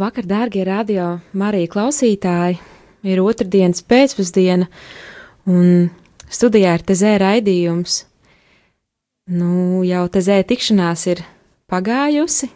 [0.00, 2.54] Vakar, dārgie radio Marija klausītāji,
[3.04, 4.64] ir otrdienas pēcpusdiena,
[5.44, 5.90] un
[6.32, 7.98] studijā ir tezē raidījums.
[9.28, 11.20] Nu, jau tezē tikšanās ir
[11.68, 12.48] pagājusi,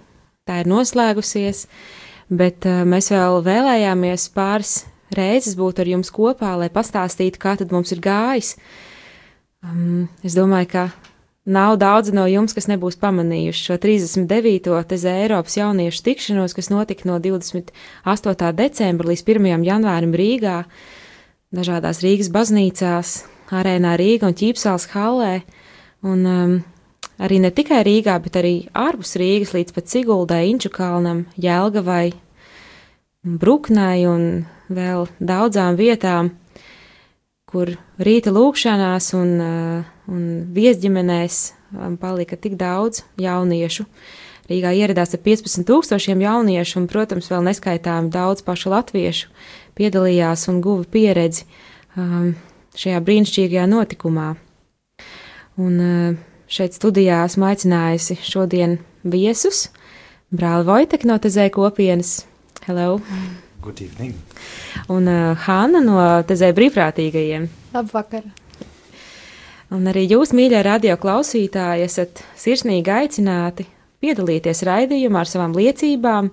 [0.48, 1.66] tā ir noslēgusies,
[2.32, 4.78] bet uh, mēs vēl vēlējāmies pāris
[5.12, 8.54] reizes būt ar jums kopā, lai pastāstītu, kā tad mums ir gājis.
[9.60, 10.86] Um, es domāju, ka
[11.44, 14.70] Nav daudz no jums, kas nebūs pamanījuši šo 39.
[14.88, 18.52] tezē Eiropas jauniešu tikšanos, kas notika no 28.
[18.56, 19.66] decembra līdz 1.
[19.68, 20.62] janvārim Rīgā,
[21.52, 23.10] dažādās Rīgas baznīcās,
[23.52, 25.42] arēnā Rīga un Ķīpsāls hallē,
[26.08, 26.54] un um,
[27.20, 32.14] arī ne tikai Rīgā, bet arī ārpus Rīgas līdz pat Ciguldai, Inčukalnam, Jēlgavai,
[33.20, 34.24] Bruknai un
[34.72, 36.32] vēl daudzām vietām
[37.54, 40.22] kur rīta lūkšanās un, uh, un
[40.56, 41.40] viesģimenēs
[41.78, 43.86] um, palika tik daudz jauniešu.
[44.50, 49.30] Rīgā ieradās ar 15,000 jauniešu, un, protams, vēl neskaitām daudz pašu latviešu
[49.78, 51.46] piedalījās un guva pieredzi
[51.96, 52.34] um,
[52.76, 54.34] šajā brīnišķīgajā notikumā.
[55.62, 56.18] Un uh,
[56.50, 59.68] šeit studijā esmu aicinājusi šodien viesus,
[60.34, 62.24] brāli Vojtek no Tezē kopienas.
[62.66, 62.98] Hello!
[62.98, 63.43] Mm.
[63.64, 64.14] Good evening.
[64.92, 65.96] Un uh, Hanna no
[66.28, 67.46] Tezē brīvprātīgajiem.
[67.72, 68.26] Labvakar.
[69.72, 73.64] Un arī jūs, mīļie radio klausītāji, esat sirsnīgi aicināti
[74.04, 76.28] piedalīties raidījumā ar savām liecībām,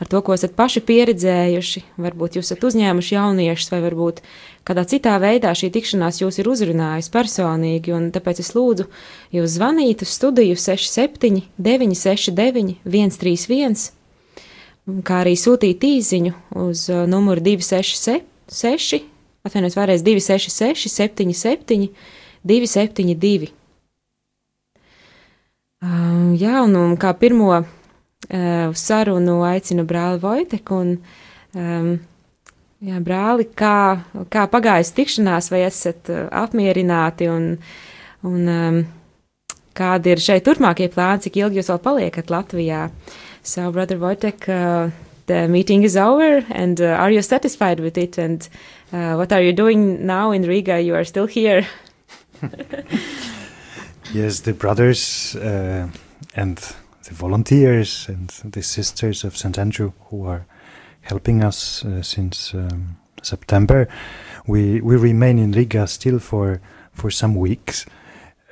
[0.00, 1.84] ar to, ko esat paši pieredzējuši.
[2.00, 4.24] Varbūt jūs esat uzņēmuši jauniešus, vai varbūt
[4.64, 8.88] kādā citā veidā šī tikšanās jūs ir uzrunājusi personīgi, un tāpēc es lūdzu
[9.36, 13.99] jūs zvanīt uz studiju 67 969 131
[15.06, 16.34] kā arī sūtīt īsiņu
[16.64, 19.00] uz uh, numuru 266,
[19.46, 21.88] atvainojos vēlreiz 266, 77,
[22.46, 23.50] 272.
[25.80, 27.64] Um, jā, un, un kā pirmo uh,
[28.76, 30.94] sarunu aicinu brāli Vojteku un
[31.56, 31.98] um,
[32.80, 34.00] Jā, brāli, kā,
[34.32, 37.50] kā pagājas tikšanās, vai esat uh, apmierināti un,
[38.24, 38.78] un um,
[39.76, 42.86] kādi ir šeit turpmākie plāni, cik ilgi jūs vēl paliekat Latvijā?
[42.88, 44.90] Uh, So, Brother Wojtek, uh,
[45.26, 48.18] the meeting is over, and uh, are you satisfied with it?
[48.18, 48.46] And
[48.92, 50.80] uh, what are you doing now in Riga?
[50.80, 51.66] You are still here.
[54.12, 56.58] yes, the brothers and
[57.04, 59.58] the volunteers and the sisters of St.
[59.58, 60.46] Andrew who are
[61.00, 63.88] helping us uh, since um, September.
[64.46, 66.60] We we remain in Riga still for
[66.92, 67.86] for some weeks,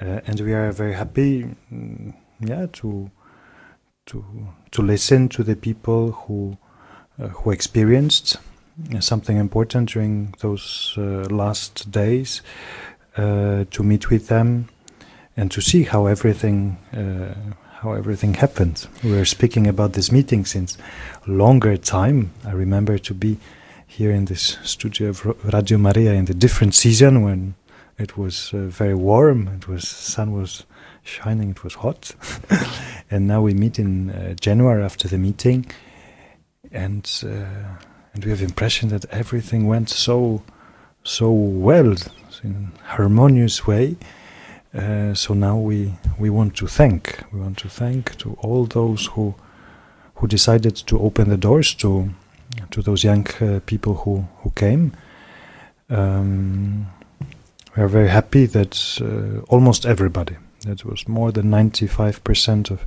[0.00, 3.10] uh, and we are very happy, mm, yeah, to
[4.08, 4.24] to
[4.70, 6.56] to listen to the people who
[7.18, 8.38] uh, who experienced
[9.00, 12.42] something important during those uh, last days,
[13.16, 14.68] uh, to meet with them,
[15.36, 17.34] and to see how everything uh,
[17.80, 18.86] how everything happened.
[19.04, 20.78] We were speaking about this meeting since
[21.26, 22.32] longer time.
[22.44, 23.38] I remember to be
[23.86, 27.54] here in this studio of Radio Maria in the different season when
[27.98, 29.48] it was uh, very warm.
[29.48, 30.64] It was sun was
[31.08, 31.50] shining.
[31.50, 32.12] It was hot,
[33.10, 35.66] and now we meet in uh, January after the meeting,
[36.70, 37.28] and uh,
[38.14, 40.42] and we have impression that everything went so
[41.02, 41.94] so well
[42.44, 43.96] in harmonious way.
[44.74, 49.06] Uh, so now we we want to thank we want to thank to all those
[49.06, 49.34] who
[50.16, 52.10] who decided to open the doors to
[52.70, 54.92] to those young uh, people who who came.
[55.90, 56.86] Um,
[57.74, 62.86] we are very happy that uh, almost everybody that was more than 95% of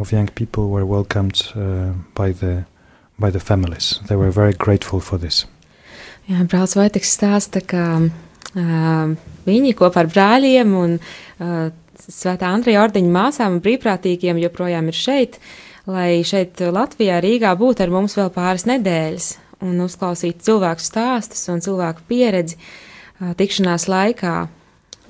[0.00, 2.64] of young people were welcomed uh, by the
[3.18, 4.00] by the families.
[4.06, 5.46] They were very grateful for this.
[6.28, 9.12] Jā, brālis Vaitiks stāsta, ka uh,
[9.44, 11.68] viņi kopā ar brāļiem un uh,
[12.00, 15.36] Svētā Andreja ordeņa māsām un brīvprātīgiem joprojām ir šeit,
[15.84, 19.26] lai šeit Latvijā, Rīgā būtu ar mums vēl pāris nedēļas
[19.68, 24.38] un uzklausītu cilvēku stāstus un cilvēku pieredzi uh, tikšanās laikā.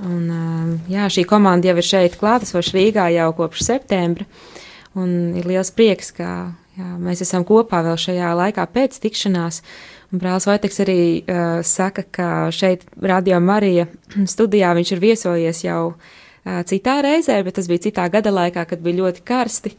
[0.00, 4.24] Un, um, jā, šī komanda jau ir šeit klātesoša Rīgā jau kopš septembra,
[4.96, 6.28] un ir liels prieks, ka
[6.78, 9.60] jā, mēs esam kopā vēl šajā laikā pēc tikšanās.
[10.10, 13.86] Un brālis Vaiteks arī uh, saka, ka šeit Radio Marija
[14.34, 18.80] studijā viņš ir viesojies jau uh, citā reizē, bet tas bija citā gada laikā, kad
[18.80, 19.74] bija ļoti karsti.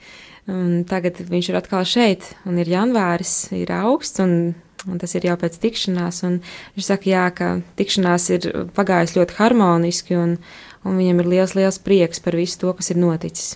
[0.51, 4.53] Un tagad viņš ir atkal šeit, un ir janvāris, ir augsts, un
[4.89, 6.39] Un tas ir jau pēc tikšanās, un
[6.75, 10.37] viņš saka, jā, ka tikšanās ir pagājusi ļoti harmoniski, un,
[10.81, 13.51] un viņam ir liels, liels prieks par visu to, kas ir noticis.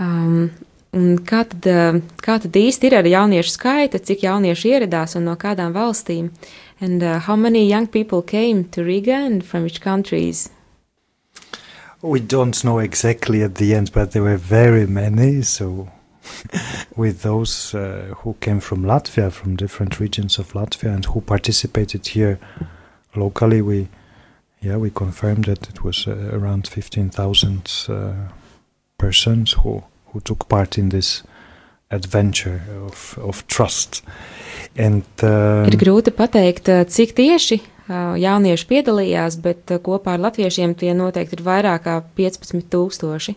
[0.00, 0.48] Um,
[1.28, 1.68] kā tad,
[2.24, 6.30] kā tad īsti ir ar jauniešu skaitu, cik jaunieši ieradās un no kādām valstīm?
[6.80, 10.50] And uh, how many young people came to Riga and from which countries?
[12.02, 15.88] We don't know exactly at the end, but there were very many, so
[16.96, 22.06] with those uh, who came from Latvia, from different regions of Latvia, and who participated
[22.06, 22.38] here
[23.14, 23.62] locally.
[23.62, 23.88] We,
[24.60, 28.12] yeah, we confirmed that it was uh, around fifteen thousand uh,
[28.98, 29.82] persons who
[30.12, 31.22] who took part in this
[31.90, 34.02] adventure of, of trust.
[34.76, 40.24] And, uh, Ir grūti pateikt, uh, cik tieši uh, jaunieši piedalījās, bet uh, kopā ar
[40.26, 43.36] latviešiem tie noteikti ir vairāk kā 15 tūkstoši.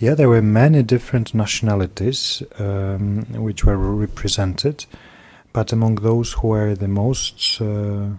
[0.00, 4.86] Yeah, there were many different nationalities um, which were represented,
[5.52, 8.10] but among those who were the most uh,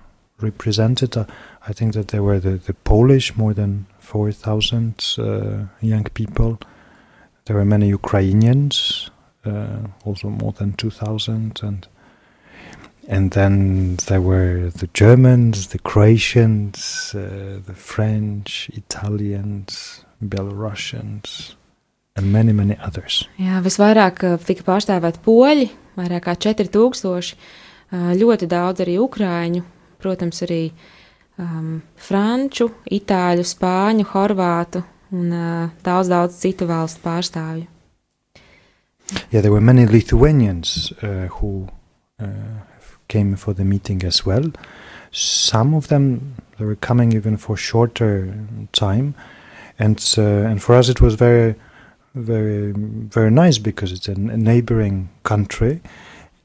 [0.41, 1.23] represented, uh,
[1.65, 6.59] I think that there were the, the Polish, more than 4,000 uh, young people.
[7.45, 9.09] There were many Ukrainians,
[9.45, 11.87] uh, also more than 2,000, and
[13.07, 21.55] and then there were the Germans, the Croatians, uh, the French, Italians, Belarusians,
[22.15, 23.27] and many, many others.
[23.39, 25.67] Jā, visvairāk uh, tika pārstāvēti poļi,
[25.99, 27.33] vairāk kā 4000,
[27.93, 29.63] uh, ļoti daudz arī ukrāņu,
[29.99, 30.61] protams, arī
[31.39, 34.83] um, franču, itāļu, spāņu, horvātu
[35.15, 37.67] un uh, daudz, daudz citu valstu pārstāvju.
[39.31, 41.67] Yeah, there were many Lithuanians uh, who
[42.21, 42.25] uh,
[43.07, 44.51] came for the meeting as well.
[45.11, 48.35] Some of them they were coming even for shorter
[48.71, 49.15] time,
[49.79, 51.55] and uh, and for us it was very
[52.15, 55.81] very very nice because it's a, neighboring country,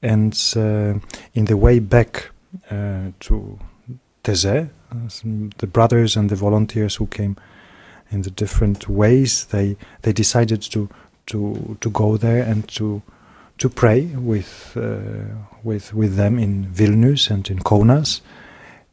[0.02, 0.94] and uh,
[1.35, 2.30] in the way back
[2.71, 3.59] uh, to
[4.23, 4.68] Teze,
[5.59, 7.37] the brothers and the volunteers who came
[8.11, 10.88] in the different ways they they decided to
[11.26, 13.02] to to go there and to
[13.59, 18.21] to pray with uh, with with them in Vilnius and in Kaunas,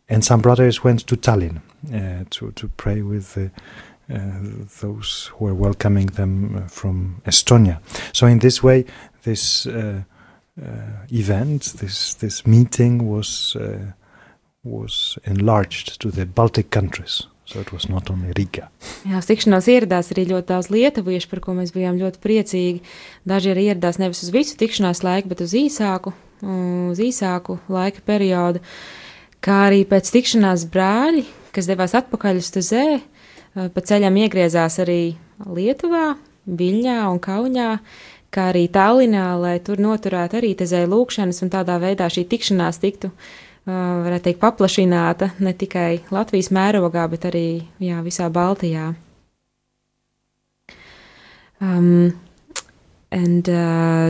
[0.10, 1.62] and some brothers went to Tallinn
[1.94, 3.50] uh, to to pray with uh,
[4.82, 7.80] those who were welcoming them from Estonia.
[8.14, 8.86] So in this way,
[9.24, 10.02] this uh,
[10.62, 10.66] uh,
[11.12, 13.92] event, this this meeting was uh,
[14.64, 17.28] was enlarged to the Baltic countries.
[17.52, 17.60] So.
[17.60, 22.80] Jā, uz tikšanos ieradās arī ļoti daudz lietuviešu, par ko mēs bijām ļoti priecīgi.
[23.28, 26.14] Daži arī ieradās nevis uz visu tikšanās laiku, bet uz īsāku,
[26.46, 28.62] uz īsāku laika periodu.
[29.44, 32.86] Kā arī pēc tikšanās brāļi, kas devās atpakaļ uz Tuzē,
[33.54, 35.02] pa ceļam iegriezās arī
[35.46, 36.16] Lietuvā,
[36.48, 37.76] Viļņā un Kaunijā,
[38.34, 43.12] kā arī Tallinā, lai tur noturētu arī tezē lūkšanas un tādā veidā šī tikšanās tiktu
[43.12, 43.22] uh,
[43.68, 47.46] varētu teikt, paplašināta ne tikai Latvijas mērogā, bet arī
[47.84, 48.94] jā, visā Baltijā.
[51.62, 52.14] Um,
[53.14, 54.10] and, uh,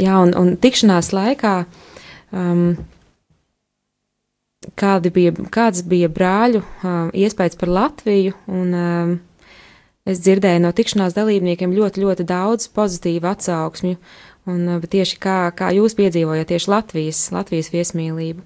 [0.00, 1.54] jā, un, un tikšanās laikā
[2.32, 2.72] um,
[4.78, 9.20] kādi bija, kāds bija brāļu uh, iespējas par Latviju, un
[10.04, 13.98] es dzirdēju no tikšanās dalībniekiem ļoti, ļoti daudz pozitīvu atsauksmju,
[14.44, 18.42] Un uh, tieši kā, kā jūs piedzīvojat tieši Latvijas, Latvijas viesmīlību.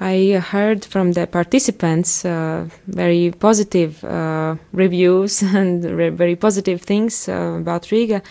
[0.00, 5.84] I heard from the participants uh, very positive uh, reviews and
[6.16, 8.22] very positive things uh, about Riga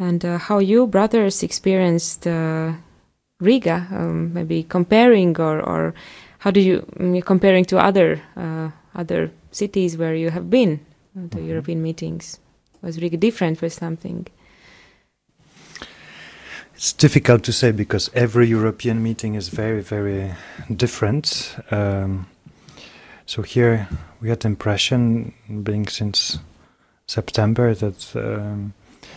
[0.00, 2.72] and uh, how you brothers experienced uh,
[3.38, 5.94] Riga, um, maybe comparing or, or
[6.40, 8.20] how do you um, comparing to other
[8.94, 10.78] other cities where you have been
[11.14, 11.48] to mm -hmm.
[11.48, 12.40] European meetings?
[12.82, 14.26] Was really different with something?
[16.74, 20.34] It's difficult to say because every European meeting is very, very
[20.68, 21.56] different.
[21.70, 22.26] Um,
[23.26, 23.86] so here
[24.22, 26.38] we had the impression, being since
[27.06, 28.72] September, that um,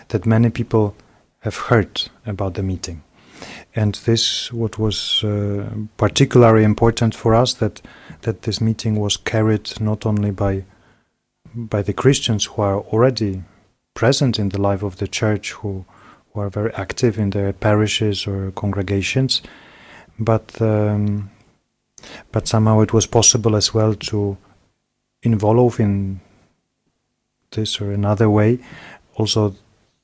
[0.08, 0.94] that many people
[1.40, 3.02] have heard about the meeting,
[3.76, 7.82] and this what was uh, particularly important for us that
[8.22, 10.64] that this meeting was carried not only by
[11.56, 13.44] by the Christians who are already
[13.94, 15.86] present in the life of the church who
[16.34, 19.42] who are very active in their parishes or congregations,
[20.20, 21.30] but um,
[22.32, 24.38] but somehow it was possible as well to
[25.22, 26.20] involve in
[27.52, 28.60] this or another way
[29.16, 29.56] also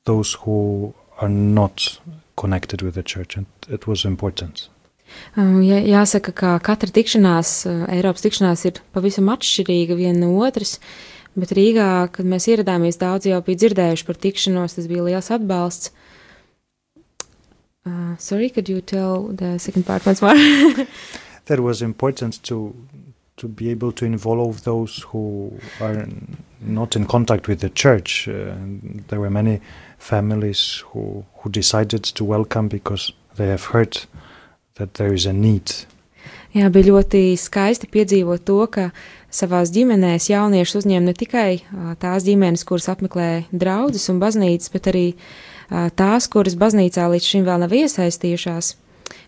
[0.05, 1.99] those who are not
[2.39, 4.69] connected with the church, and it was important.
[5.35, 10.77] Um, jā, jāsaka, ka katra tikšanās, uh, Eiropas tikšanās ir pavisam atšķirīga viena no otras,
[11.39, 15.91] bet Rīgā, kad mēs ieradāmies, daudz jau bija dzirdējuši par tikšanos, tas bija liels atbalsts.
[17.85, 20.35] Uh, sorry, could you tell the second part once more?
[21.45, 22.75] that was important to
[23.39, 26.05] to be able to involve those who are
[26.59, 28.27] not in contact with the church.
[28.27, 28.53] Uh,
[29.07, 29.61] there were many
[29.99, 33.99] families who who decided to welcome because they have heard
[34.75, 35.85] that there is a need.
[36.49, 38.87] Jā, bija ļoti skaisti piedzīvot to, ka
[39.29, 41.61] savās ģimenēs jauniešus uzņēma ne tikai
[42.01, 45.05] tās ģimenes, kuras apmeklē draugus un baznīcas, bet arī
[45.69, 48.71] tās, kuras baznīcā līdz šim vēl nav iesaistījušās.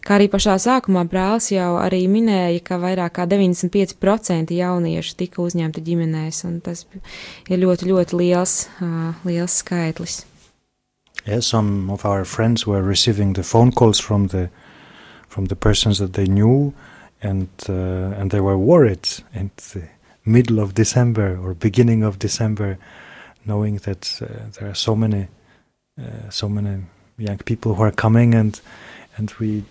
[0.01, 5.85] Kā arī pašā sākumā brālis jau arī minēja, ka vairāk kā 95% jauniešu tika uzņemti
[5.85, 6.87] ģimenēs, un tas
[7.45, 8.57] ir ļoti, ļoti liels,
[9.29, 10.23] liels skaitlis.
[11.25, 14.49] Yeah, some of our friends were receiving the phone calls from the
[15.27, 16.73] from the persons that they knew,
[17.21, 19.87] and uh, and they were worried in the
[20.25, 22.77] middle of December or beginning of December,
[23.45, 24.25] knowing that uh,
[24.59, 25.27] there are so many
[25.99, 26.83] uh, so many
[27.17, 28.59] young people who are coming, and
[29.17, 29.63] and we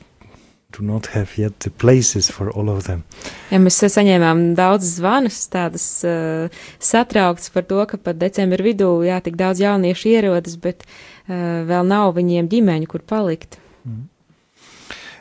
[0.73, 3.02] do not have yet the places for all of them.
[3.50, 6.47] Ja mēs saņēmām daudz zvanus, tādas uh,
[6.78, 11.87] satrauktas par to, ka pat decembra vidū jā, tik daudz jauniešu ierodas, bet uh, vēl
[11.87, 13.59] nav viņiem ģimeņu, kur palikt.
[13.87, 14.09] Mm.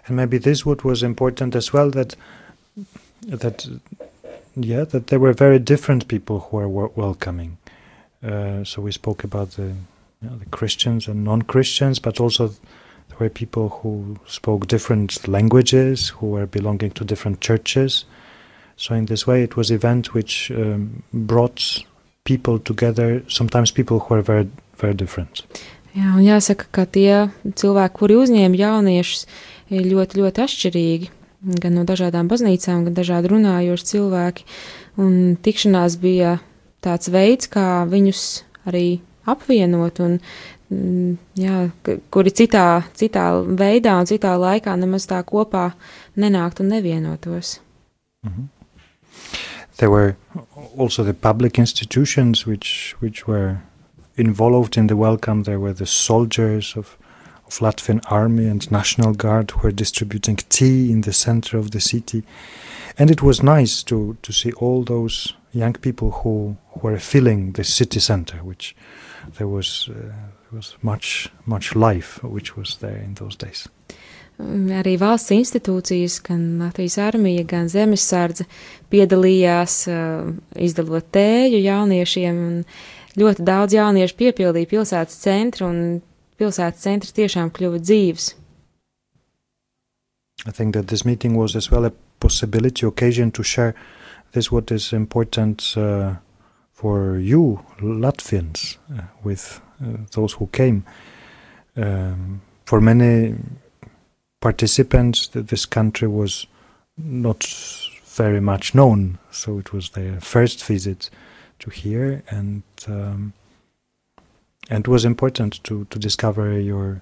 [0.07, 2.15] And maybe this what was important as well that
[3.27, 3.67] that
[4.55, 7.57] yeah that there were very different people who were welcoming.
[8.23, 9.73] Uh, so we spoke about the
[10.21, 16.09] you know, the Christians and non-Christians, but also there were people who spoke different languages,
[16.09, 18.05] who were belonging to different churches.
[18.75, 21.83] So in this way, it was event which um, brought
[22.23, 23.23] people together.
[23.27, 25.43] Sometimes people who were very, very different.
[25.99, 29.25] Jā, un jāsaka, ka tie cilvēki, kuri uzņēma jauniešus,
[29.73, 31.09] ir ļoti, ļoti atšķirīgi.
[31.63, 34.45] Gan no dažādām baznīcām, gan dažādi runājoši cilvēki.
[34.99, 36.37] Un tikšanās bija
[36.83, 38.23] tāds veids, kā viņus
[38.67, 38.87] arī
[39.29, 40.17] apvienot un
[40.69, 41.63] Mm, jā,
[42.13, 45.71] kuri citā, citā veidā un citā laikā nemaz tā kopā
[46.13, 47.59] nenākt un nevienotos.
[48.21, 48.45] Mm -hmm.
[49.77, 50.15] There were
[50.77, 53.57] also the public institutions which which were
[54.19, 55.43] involved in the welcome.
[55.43, 56.97] There were the soldiers of
[57.47, 61.79] of Latvian army and national guard who were distributing tea in the center of the
[61.79, 62.23] city,
[62.95, 67.53] and it was nice to to see all those young people who, who were filling
[67.53, 68.75] the city center, which
[69.37, 69.89] there was.
[69.89, 70.13] Uh,
[70.49, 73.67] there was much, much life which was there in those days.
[74.39, 78.45] Mm, arī valsts institūcijas, gan Latvijas armija, gan zemesardze
[78.89, 82.63] piedalījās uh, izdalot tēju jauniešiem, un
[83.17, 86.01] ļoti daudz jauniešu piepildīja pilsētas centru, un
[86.39, 88.35] pilsētas tiešām kļuva dzīves.
[90.47, 93.75] I think that this meeting was as well a possibility, occasion to share
[94.31, 96.15] this what is important uh,
[96.71, 100.85] for you Latvians uh, with uh, those who came.
[101.75, 103.35] Um, for many
[104.39, 106.47] participants, this country was
[106.97, 107.43] not
[108.05, 111.09] very much known, so it was their first visit
[111.59, 113.33] to hear and um,
[114.69, 117.01] and it was important to to discover your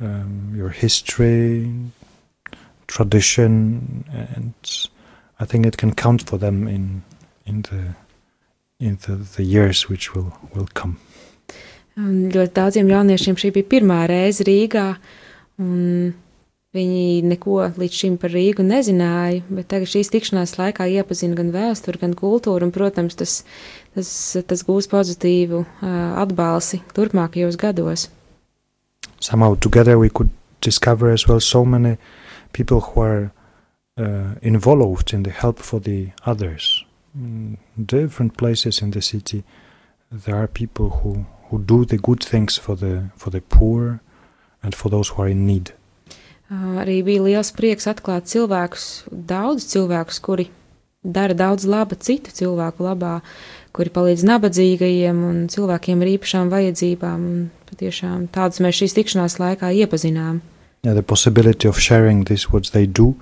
[0.00, 1.72] um, your history,
[2.86, 4.54] tradition, and
[5.40, 7.02] I think it can count for them in
[7.46, 7.94] in the
[8.78, 10.96] in the, the years which will will come.
[11.96, 14.98] Ļoti daudziem jauniešiem šī bija pirmā reize Rīgā,
[15.64, 16.12] un
[16.76, 20.86] viņi neko līdz šim par Rīgu nezināja, bet tagad šīs tikšanās laikā
[21.36, 23.44] gan vēsturi, gan kultūru, un, protams, tas,
[23.94, 24.10] tas,
[24.46, 25.64] tas gūs pozitīvu
[26.22, 28.08] atbalsi turpmākajos gados.
[29.20, 30.30] Somehow together we could
[30.60, 31.96] discover as well so many
[32.52, 33.30] people who are
[34.42, 36.84] involved in the help for the others.
[37.14, 39.42] In different places in the city,
[40.12, 44.00] there are people who who do the good things for the, for the poor
[44.62, 45.72] and for those who are in need.
[46.50, 50.46] Arī bija liels prieks atklāt cilvēkus, daudz cilvēkus, kuri
[51.02, 53.18] dara daudz laba citu cilvēku labā,
[53.74, 57.24] kuri palīdz nabadzīgajiem un cilvēkiem ar īpašām vajadzībām.
[57.66, 60.40] Patiešām tādus mēs šīs tikšanās laikā iepazinām.
[60.84, 63.16] Yeah, the possibility of sharing this, what they do,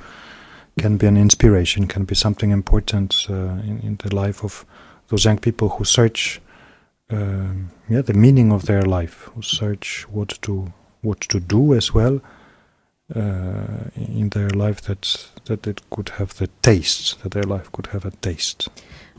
[0.77, 4.67] can be an inspiration, can be something important uh, in, in the life of
[5.09, 6.43] those young people who search
[7.11, 11.93] um, yeah, the meaning of their life, who search what to what to do as
[11.95, 12.21] well uh,
[13.15, 15.07] in their life that
[15.47, 18.69] that it could have the taste, that their life could have a taste.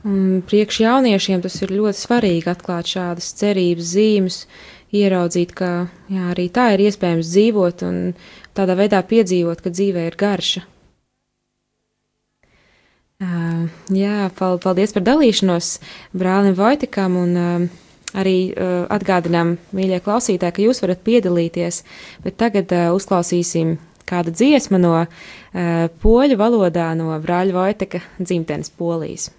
[0.06, 4.40] Un priekš jauniešiem tas ir ļoti svarīgi atklāt šādas cerības zīmes,
[4.94, 5.70] ieraudzīt, ka
[6.12, 8.00] jā, arī tā ir iespējams dzīvot un
[8.58, 10.66] tādā veidā piedzīvot, ka dzīvē ir garša.
[13.16, 15.70] Uh, jā, paldies par dalīšanos
[16.14, 17.68] brālim Vojtikam un uh,
[18.16, 21.82] arī uh, atgādinām, mīļie klausītāji, ka jūs varat piedalīties,
[22.26, 23.78] bet tagad uh, uzklausīsim
[24.10, 25.10] kādu dziesmu no uh,
[26.04, 29.32] poļu valodā no brāļa Vojteka dzimtenes Polijas.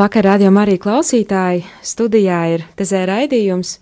[0.00, 3.74] Vakar rādījumā arī klausītāji studijā ir tezē raidījums.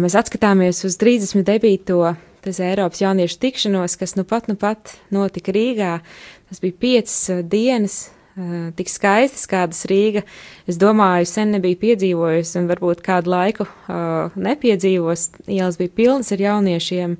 [0.00, 2.14] Mēs atskatāmies uz 39.
[2.46, 5.90] tezē Eiropas jauniešu tikšanos, kas nu pat, nu pat notika Rīgā.
[6.48, 7.18] Tas bija piecas
[7.52, 7.98] dienas,
[8.78, 10.22] tik skaistas, kādas Rīga,
[10.70, 13.68] es domāju, sen nebija piedzīvojusi un varbūt kādu laiku
[14.40, 15.26] nepiedzīvos.
[15.52, 17.18] Ielas bija pilnas ar jauniešiem.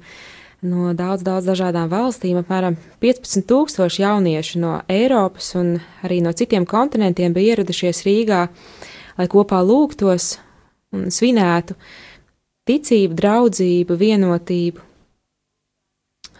[0.64, 2.38] No daudz, daudz dažādām valstīm.
[2.40, 5.74] Apmēram 15,000 jauniešu no Eiropas un
[6.06, 8.46] arī no citiem kontinentiem bija ieradušies Rīgā,
[9.18, 10.38] lai kopā lūgtos
[10.96, 11.76] un svinētu
[12.64, 14.86] ticību, draudzību, vienotību.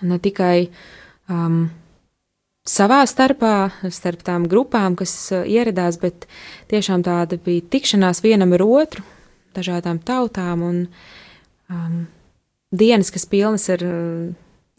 [0.09, 0.71] Ne tikai
[1.29, 1.67] um,
[2.65, 3.55] savā starpā,
[3.93, 6.25] starp tām grupām, kas uh, ieradās, bet
[6.73, 9.05] tiešām tāda bija tikšanās vienam ar otru,
[9.53, 10.85] dažādām tautām un
[11.69, 12.07] um,
[12.75, 14.29] dienas, kas pilnas ar uh,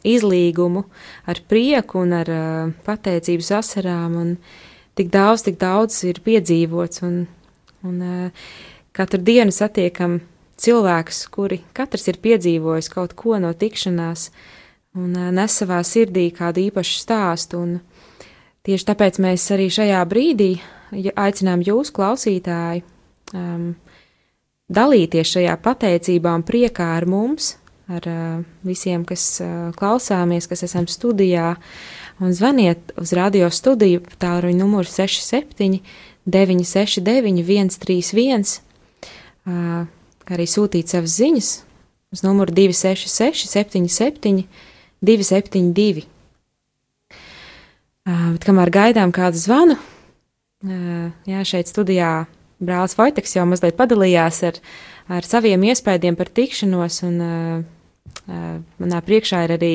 [0.06, 0.86] izlīgumu,
[1.26, 4.36] ar prieku un ar uh, pateicības asarām, un
[4.98, 7.26] tik daudz, tik daudz ir piedzīvots, un,
[7.88, 8.48] un uh,
[8.96, 10.20] katru dienu satiekam
[10.62, 14.30] cilvēkus, kuri katrs ir piedzīvojis kaut ko no tikšanās,
[14.96, 18.30] un nes savā sirdī kādu īpašu stāstu, un
[18.66, 20.54] tieši tāpēc mēs arī šajā brīdī
[21.20, 22.86] aicinām jūs, klausītāji,
[23.36, 23.74] um,
[24.72, 27.56] dalīties šajā pateicībā un priekā ar mums,
[27.88, 31.56] ar uh, visiem, kas uh, klausāmies, kas esam studijā.
[32.24, 35.82] Un zvaniet uz radio studiju, tālruņa numuru 67,
[36.26, 38.56] 969, 131,
[39.46, 39.86] uh,
[40.26, 41.52] kā arī sūtīt savas ziņas
[42.16, 44.46] uz numuru 266, 77,
[45.06, 46.06] 272.
[48.06, 52.26] Uh, bet kamēr gaidām kādu zvanu, uh, jā, šeit studijā
[52.64, 54.60] brālis Vojteks jau mazliet padalījās ar,
[55.12, 57.64] ar saviem iespējām par tikšanos, un uh,
[58.26, 59.74] Eh, manā priekšā ir arī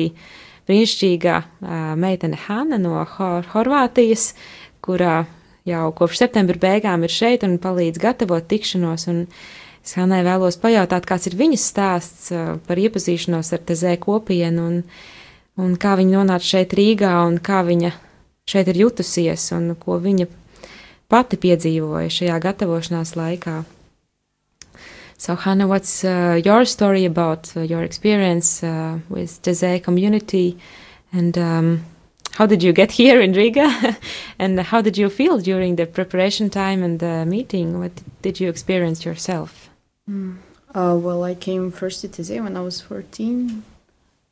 [0.67, 4.33] brīnišķīgā eh, meitene Hanna no Hor Horvātijas,
[4.83, 5.23] kurā
[5.67, 9.07] jau kopš septembra beigām ir šeit un palīdz gatavot tikšanos.
[9.81, 14.79] Es Hannai vēlos pajautāt, kāds ir viņas stāsts eh, par iepazīšanos ar Tezē kopienu un,
[15.61, 17.93] un kā viņa nonāca šeit Rīgā un kā viņa
[18.51, 20.27] šeit ir jutusies un ko viņa
[21.11, 23.61] pati piedzīvoja šajā gatavošanās laikā.
[25.21, 30.57] So, Hannah, what's uh, your story about uh, your experience uh, with Jose community,
[31.13, 31.85] and um,
[32.31, 33.99] how did you get here in Riga,
[34.39, 37.79] and how did you feel during the preparation time and the meeting?
[37.79, 37.91] What
[38.23, 39.69] did you experience yourself?
[40.09, 40.37] Mm.
[40.73, 43.61] well, I came first to Teze when I was 14.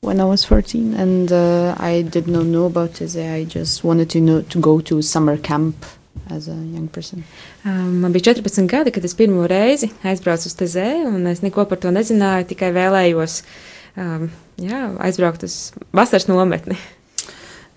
[0.01, 3.31] When I was 14, and uh, I did not know about Teze.
[3.31, 5.85] I just wanted to know to go to summer camp
[6.29, 7.23] as a young person?
[7.65, 11.65] Um, man bija 14 gadi, kad es pirmo reizi aizbraucu uz Tezē, un es neko
[11.69, 13.41] par to nezināju, tikai vēlējos
[13.97, 14.29] um,
[14.61, 15.59] jā, aizbraukt uz
[15.93, 16.77] vasaras nometni.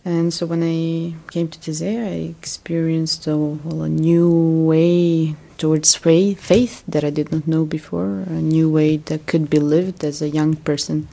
[0.04, 5.94] And so when I came to Tizé, I experienced a, well, a new way towards
[5.94, 10.20] faith that I did not know before, a new way that could be lived as
[10.20, 11.08] a young person.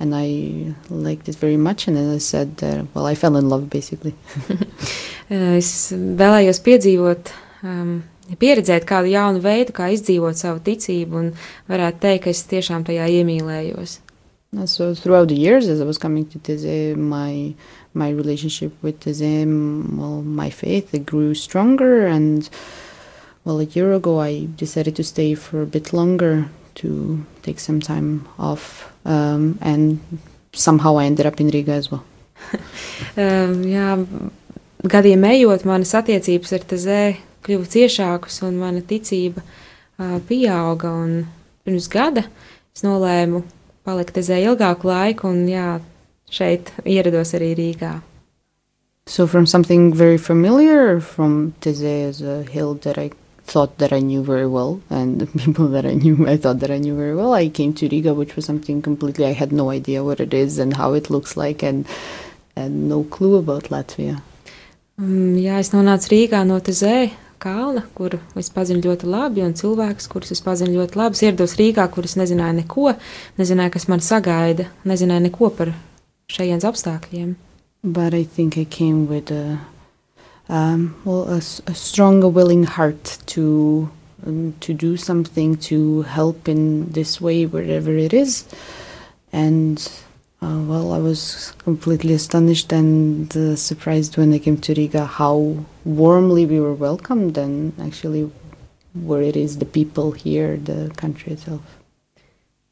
[0.00, 1.86] And I liked it very much.
[1.86, 4.16] And then I said, that, well, I fell in love basically.
[5.32, 7.92] es vēlējos piedzīvot, um,
[8.38, 11.32] pieredzēt kādu jaunu veidu, kā izdzīvot savu ticību, un
[11.72, 14.00] varētu teikt, ka es tiešām tajā iemīlējos.
[14.66, 17.54] So throughout the years, as I was coming to Teze, my
[17.94, 19.46] my relationship with Teze,
[19.96, 22.06] well, my faith, it grew stronger.
[22.06, 22.48] And
[23.44, 27.80] well, a year ago, I decided to stay for a bit longer to take some
[27.80, 30.00] time off, um, and
[30.52, 32.04] somehow I ended up in Riga as well.
[33.16, 33.96] um, jā,
[34.82, 37.00] gadiem ejot, manas attiecības ar Tezē
[37.46, 40.92] kļuva ciešākas un mana ticība uh, pieauga.
[41.62, 42.26] Pirms gada
[42.74, 43.44] es nolēmu
[43.86, 45.76] palikt Tezē ilgāku laiku un jā,
[46.32, 48.00] šeit ierados arī Rīgā.
[49.06, 53.10] So from something very familiar from Teze as a hill that I
[53.44, 56.70] thought that I knew very well, and the people that I knew, I thought that
[56.70, 57.34] I knew very well.
[57.34, 60.58] I came to Riga, which was something completely I had no idea what it is
[60.58, 61.86] and how it looks like, and
[62.54, 64.22] and no clue about Latvia.
[65.00, 67.10] Mm, jā, es nonācu Rīgā no Tezē
[67.42, 71.18] kalna, kuru es pazinu ļoti labi, un cilvēkus, kurus es pazinu ļoti labi.
[71.18, 72.92] Es ierados Rīgā, kur es nezināju neko,
[73.40, 75.72] nezināju, kas man sagaida, nezināju neko par
[76.32, 77.34] šejienes apstākļiem.
[77.82, 79.58] But I think I came with a,
[80.48, 83.90] um, well, a, a stronger willing heart to
[84.24, 88.44] um, to do something to help in this way wherever it is,
[89.32, 89.90] and
[90.42, 95.64] Uh, well, I was completely astonished and uh, surprised when I came to Riga how
[95.84, 98.28] warmly we were welcomed and actually
[98.92, 101.62] where it is the people here, the country itself.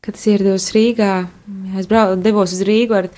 [0.02, 1.28] Kad es ierados Rīgā,
[1.78, 3.08] es brau, devos uz Rīgu ar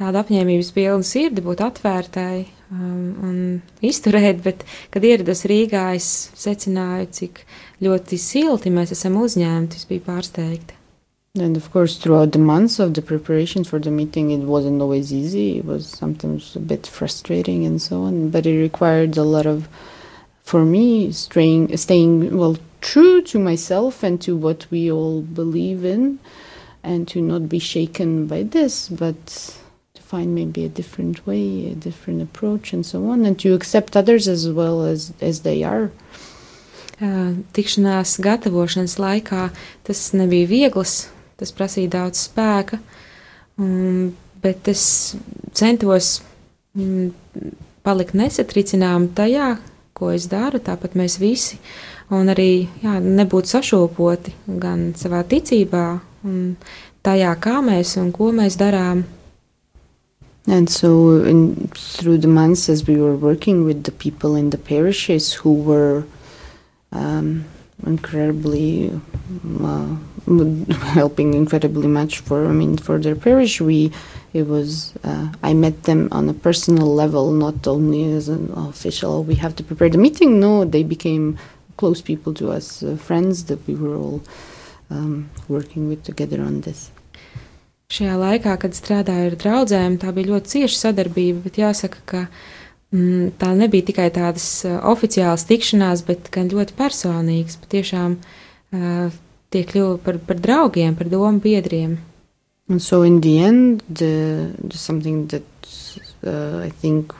[0.00, 3.38] tādu apņēmības pilnu sirdi, būt atvērtai um, un
[3.84, 7.44] izturēt, bet, kad ierados Rīgā, es secināju, cik
[7.84, 9.78] ļoti silti mēs esam uzņemti.
[9.78, 10.81] Es biju pārsteigta.
[11.34, 15.14] And of course, throughout the months of the preparation for the meeting, it wasn't always
[15.14, 15.56] easy.
[15.56, 19.66] It was sometimes a bit frustrating and so on, but it required a lot of,
[20.42, 26.18] for me, staying, staying well, true to myself and to what we all believe in,
[26.82, 29.56] and to not be shaken by this, but
[29.94, 33.96] to find maybe a different way, a different approach, and so on, and to accept
[33.96, 35.90] others as well as, as they are.
[37.00, 39.48] Tikšanās gatavošanas laikā
[39.82, 41.08] tas nebija viegls,
[41.42, 42.78] tas prasīja daudz spēka,
[43.58, 44.84] um, bet es
[45.58, 46.20] centos
[46.78, 47.10] um,
[47.82, 49.56] palikt nesatricinām tajā,
[49.92, 51.58] ko es daru, tāpat mēs visi,
[52.14, 55.86] un arī jā, nebūt sašopoti gan savā ticībā,
[56.26, 56.54] un
[57.04, 59.04] tajā, kā mēs un ko mēs darām.
[60.48, 64.58] And so, in, through the months, as we were working with the people in the
[64.58, 66.02] parishes who were
[66.90, 67.44] um,
[67.86, 68.90] incredibly
[69.62, 69.96] uh,
[70.94, 73.92] helping incredibly much for I mean for their parish, we
[74.32, 79.24] it was uh, I met them on a personal level, not only as an official.
[79.24, 80.40] We have to prepare the meeting.
[80.40, 81.38] No, they became
[81.76, 84.22] close people to us, uh, friends that we were all
[84.90, 86.90] um, working with together on this.
[87.92, 92.20] Šajā laikā, kad strādāju ar draugiem, tā bija ļoti cieša sadarbība, bet jāsaka, ka
[92.94, 97.58] mm, tā nebija tikai tādas uh, oficiālas tikšanās, bet gan ļoti personīgas.
[97.60, 99.12] Patiešām uh,
[99.52, 99.64] tie
[100.04, 101.98] par, par draugiem, par domu biedriem.
[102.68, 105.42] And so in the end, the, the something that
[106.26, 107.12] uh, I think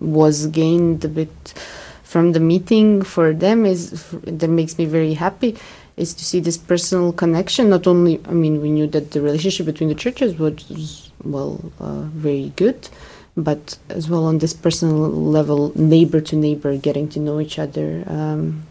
[0.00, 1.54] was gained a bit
[2.02, 5.56] from the meeting for them is that makes me very happy
[5.96, 7.70] is to see this personal connection.
[7.70, 12.02] Not only, I mean, we knew that the relationship between the churches was, well, uh,
[12.26, 12.88] very good,
[13.36, 18.04] but as well on this personal level, neighbor to neighbor, getting to know each other.
[18.06, 18.66] Um,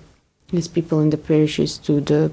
[0.58, 2.32] as people in the parishes to the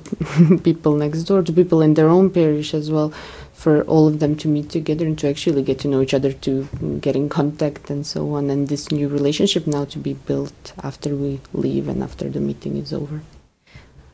[0.65, 3.13] people next door, to people in their own parish as well,
[3.53, 6.33] for all of them to meet together and to actually get to know each other,
[6.33, 6.69] to
[7.01, 11.15] get in contact and so on, and this new relationship now to be built after
[11.15, 13.23] we leave and after the meeting is over.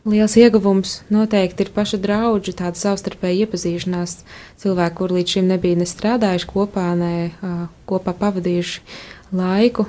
[0.08, 4.14] Liels ieguvums noteikti ir paša draudzene, tāda savstarpēja iepazīšanās.
[4.62, 7.12] Cilvēki, kur līdz šim nebija ne strādājuši kopā, ne
[7.88, 8.84] kopā pavadījuši
[9.36, 9.84] laiku,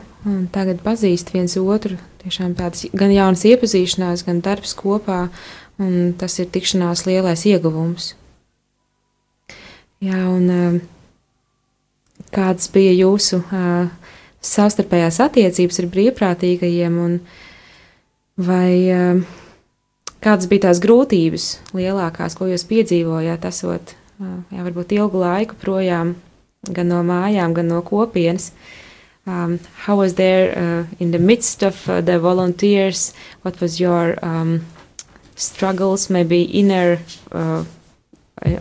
[0.56, 2.00] tagad pazīst viens otru.
[2.20, 5.30] Tiešām tādas gan jaunas iepazīšanās, gan darbs kopā,
[5.80, 8.14] un tas ir tikšanās lielais ieguvums.
[10.04, 10.80] Jā, un uh,
[12.36, 13.88] kādas bija jūsu uh,
[14.44, 17.20] savstarpējās attiecības ar brīvprātīgajiem, un
[18.40, 19.24] vai uh,
[20.20, 26.18] Kādas bija tās grūtības lielākās, ko jūs piedzīvojāt, esot jā, varbūt ilgu laiku projām
[26.68, 28.50] gan no mājām, gan no kopienas?
[29.30, 33.14] Um, how was there uh, in the midst of uh, the volunteers?
[33.44, 34.66] What was your um,
[35.36, 36.98] struggles, maybe inner
[37.32, 37.64] uh,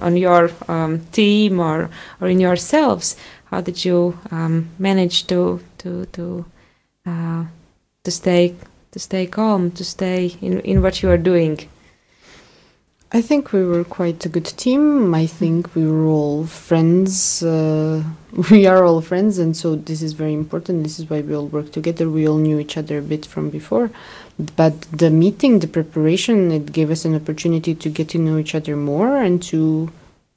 [0.02, 1.88] on your um, team or
[2.20, 3.16] or in yourselves?
[3.46, 6.44] How did you um, manage to to to
[7.06, 7.44] uh,
[8.04, 8.54] to stay
[8.90, 11.66] to stay calm, to stay in, in what you are doing?
[13.10, 15.14] I think we were quite a good team.
[15.14, 17.42] I think we were all friends.
[17.42, 18.02] Uh,
[18.50, 20.82] we are all friends, and so this is very important.
[20.82, 22.10] This is why we all work together.
[22.10, 23.90] We all knew each other a bit from before.
[24.56, 28.54] But the meeting, the preparation, it gave us an opportunity to get to know each
[28.54, 29.90] other more and to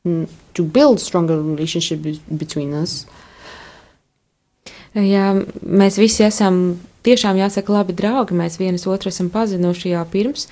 [0.06, 2.00] mm, to build stronger relationship
[2.38, 3.06] between us.
[4.96, 5.32] Jā,
[5.64, 8.36] mēs visi esam tiešām jāsaka labi draugi.
[8.36, 10.48] Mēs viens otru esam pazinuši jau pirms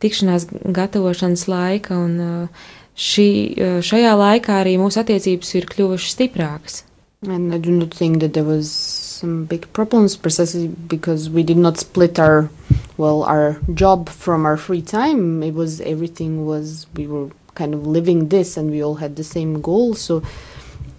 [0.00, 6.84] tikšanās gatavošanas laika, un uh, šī, uh, šajā laikā arī mūsu attiecības ir kļuvušas stiprākas.
[7.22, 11.76] I do not think that there was some big problems precisely because we did not
[11.76, 12.48] split our
[12.96, 15.42] well our job from our free time.
[15.42, 19.24] It was everything was we were kind of living this and we all had the
[19.24, 19.92] same goal.
[19.92, 20.22] So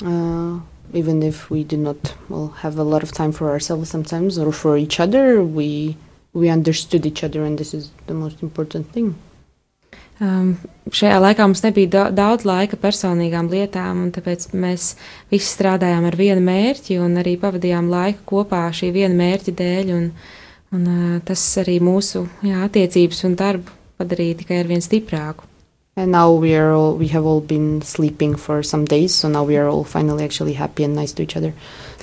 [0.06, 0.60] uh,
[0.94, 4.52] even if we did not well have a lot of time for ourselves sometimes or
[4.52, 5.98] for each other we
[6.34, 9.16] we understood each other and this is the most important thing
[10.22, 10.52] Um,
[10.94, 14.92] šajā laikā mums nebija da daudz laika personīgām lietām, un tāpēc mēs
[15.34, 19.90] visi strādājām ar vienu mērķi un arī pavadījām laiku kopā šī viena mērķa dēļ.
[19.96, 20.06] Un,
[20.78, 25.50] un, uh, tas arī mūsu jā, attiecības un darbu padarīja tikai ar vien stiprāku.
[25.98, 29.44] And now we are all, we have all been sleeping for some days, so now
[29.44, 31.54] we are all finally actually happy and nice to each other.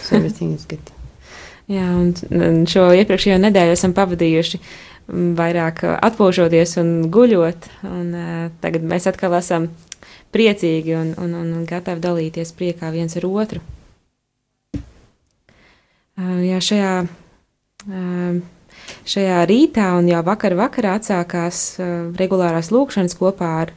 [0.02, 0.97] So everything is good.
[1.68, 4.60] Jā, un, un šo iepriekšējo nedēļu esam pavadījuši
[5.08, 9.68] vairāk atpūšoties un guļot, un uh, tagad mēs atkal esam
[10.34, 13.62] priecīgi un, un, un gatavi dalīties priekā viens ar otru.
[16.18, 16.92] Jā, šajā,
[19.06, 21.60] šajā rītā un jau vakar vakarā atsākās
[22.18, 23.72] regulārās lūkšanas kopā ar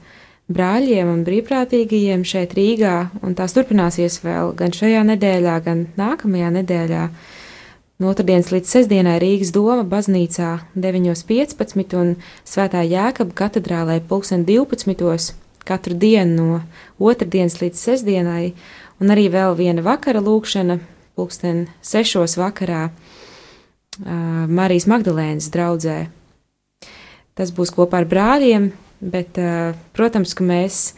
[0.51, 7.04] brāļiem un brīvprātīgajiem šeit Rīgā, un tās turpināsies vēl gan šajā nedēļā, gan nākamajā nedēļā.
[8.01, 12.15] No otrdienas līdz sestdienai Rīgas doma baznīcā 9.15 un
[12.49, 15.35] Svētā Jēkaba katedrālē 2012.
[15.69, 16.61] katru dienu no
[16.97, 18.55] otrdienas līdz sestdienai,
[18.97, 20.79] un arī vēl viena vakara lūkšana
[21.13, 22.95] pulksten sešos vakarā uh,
[24.49, 25.99] Marijas Magdalēnas draudzē.
[27.37, 30.91] Tas būs kopā ar brāļiem, Bet, uh, protams, ka mēs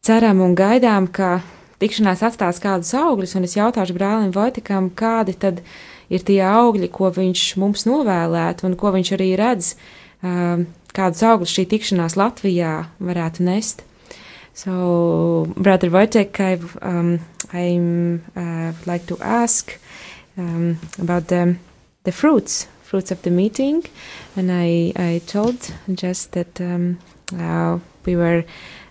[0.00, 1.42] ceram un gaidām, ka
[1.82, 7.08] tikšanās atstās kādus augļus, un es jautāšu brālim Vojtikam, kādi tad ir tie augļi, ko
[7.14, 9.72] viņš mums novēlētu, un ko viņš arī redz,
[10.20, 10.60] uh,
[10.92, 13.84] kādus augļus šī tikšanās Latvijā varētu nest.
[14.54, 17.20] So, Brother Wojtek, I um,
[17.54, 19.78] I'm uh, like to ask
[20.36, 21.56] um, about the
[22.04, 23.82] the fruits fruits of the meeting,
[24.36, 26.98] and I, I told just that um,
[27.38, 28.44] uh, we were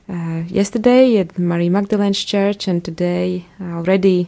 [0.10, 4.28] uh, yesterday at Marie Magdalene's church, and today already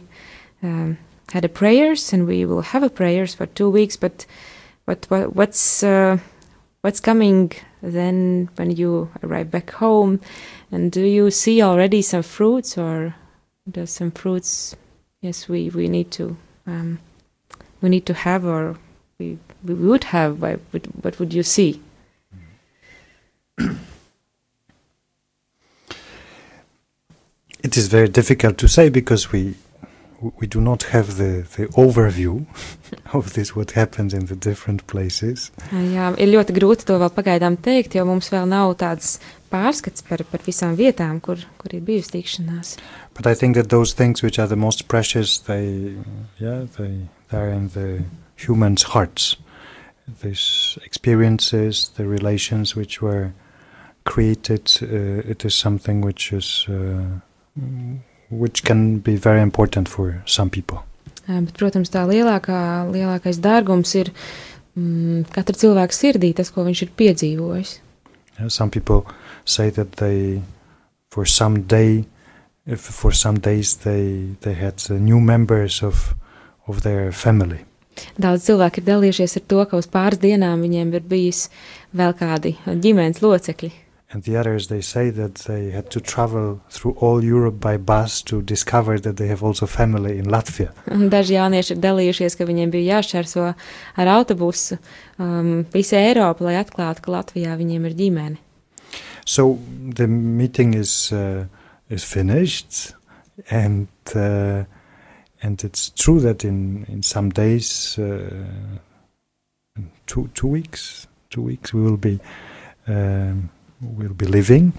[0.62, 0.96] um,
[1.32, 3.96] had a prayers, and we will have a prayers for two weeks.
[3.96, 4.26] But
[4.84, 6.18] what, what what's uh,
[6.82, 10.20] what's coming then when you arrive back home,
[10.70, 13.14] and do you see already some fruits, or
[13.70, 14.76] does some fruits?
[15.20, 16.98] Yes, we we need to um,
[17.80, 18.76] we need to have, or
[19.18, 21.80] we we would have, what would you see?
[27.64, 29.54] it is very difficult to say because we
[30.40, 32.46] we do not have the, the overview
[33.12, 35.50] of this what happens in the different places.
[35.72, 39.18] Jā, ir ļoti grūti to vēl pagaidām teikt, jo mums vēl nav tāds
[39.52, 42.76] pārskats par, par visām vietām, kur, kur ir bijusi tikšanās.
[43.14, 45.94] But I think that those things which are the most precious, they,
[46.38, 48.04] yeah, they, they're in the
[48.36, 49.36] humans' hearts.
[50.22, 53.32] these experiences, the relations which were
[54.04, 57.20] created, uh, it is something which is uh,
[58.30, 60.82] which can be very important for some people.
[61.26, 64.10] Bet, protams, tā lielākā, lielākais dārgums ir
[64.76, 67.78] mm, katra cilvēka sirdī, tas, ko viņš ir piedzīvojis.
[68.38, 69.06] Yeah, some people
[69.44, 70.42] say that they,
[71.10, 72.04] for some day,
[72.66, 76.14] if for some days they they had new members of
[76.66, 77.64] of their family.
[78.18, 81.46] Daudz cilvēku ir dalījušies ar to, ka uz pāris dienām viņiem ir bijis
[81.94, 83.70] vēl kādi ģimenes locekļi.
[84.14, 88.22] And the others, they say that they had to travel through all Europe by bus
[88.22, 90.70] to discover that they have also family in Latvia.
[90.86, 93.48] Un daži jaunieši ir dalījušies, ka viņiem bija jāšķērso
[93.98, 94.78] ar autobusu
[95.18, 98.38] um, visu Eiropu, lai atklātu, ka Latvijā viņiem ir ģimene.
[99.26, 99.58] So
[99.98, 101.48] the meeting is, uh,
[101.90, 102.94] is finished
[103.50, 104.62] and uh,
[105.42, 108.78] and it's true that in in some days, uh,
[110.06, 112.20] two two weeks, two weeks we will be
[112.86, 113.50] um,
[113.96, 114.72] will be living,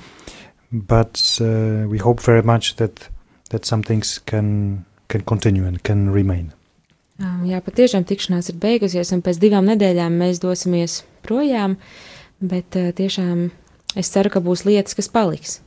[0.72, 3.10] but uh, we hope very much that
[3.50, 6.54] that some things can can continue and can remain.
[7.20, 11.78] Um, jā, patiešām tikšanās ir beigusies, un pēc divām nedēļām mēs dosimies projām,
[12.41, 13.51] bet uh, tiešām
[13.95, 15.62] es ceru, ka būs lietas, kas paliks.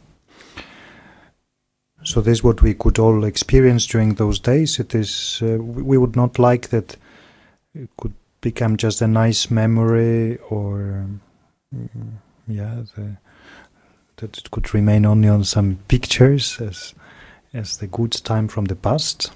[2.05, 4.79] So this is what we could all experience during those days.
[4.79, 6.97] It is uh, we would not like that
[7.75, 11.07] it could become just a nice memory or
[11.75, 12.13] mm,
[12.47, 13.17] yeah the,
[14.21, 16.95] that it could remain only on some pictures as
[17.55, 19.33] as the good time from the past.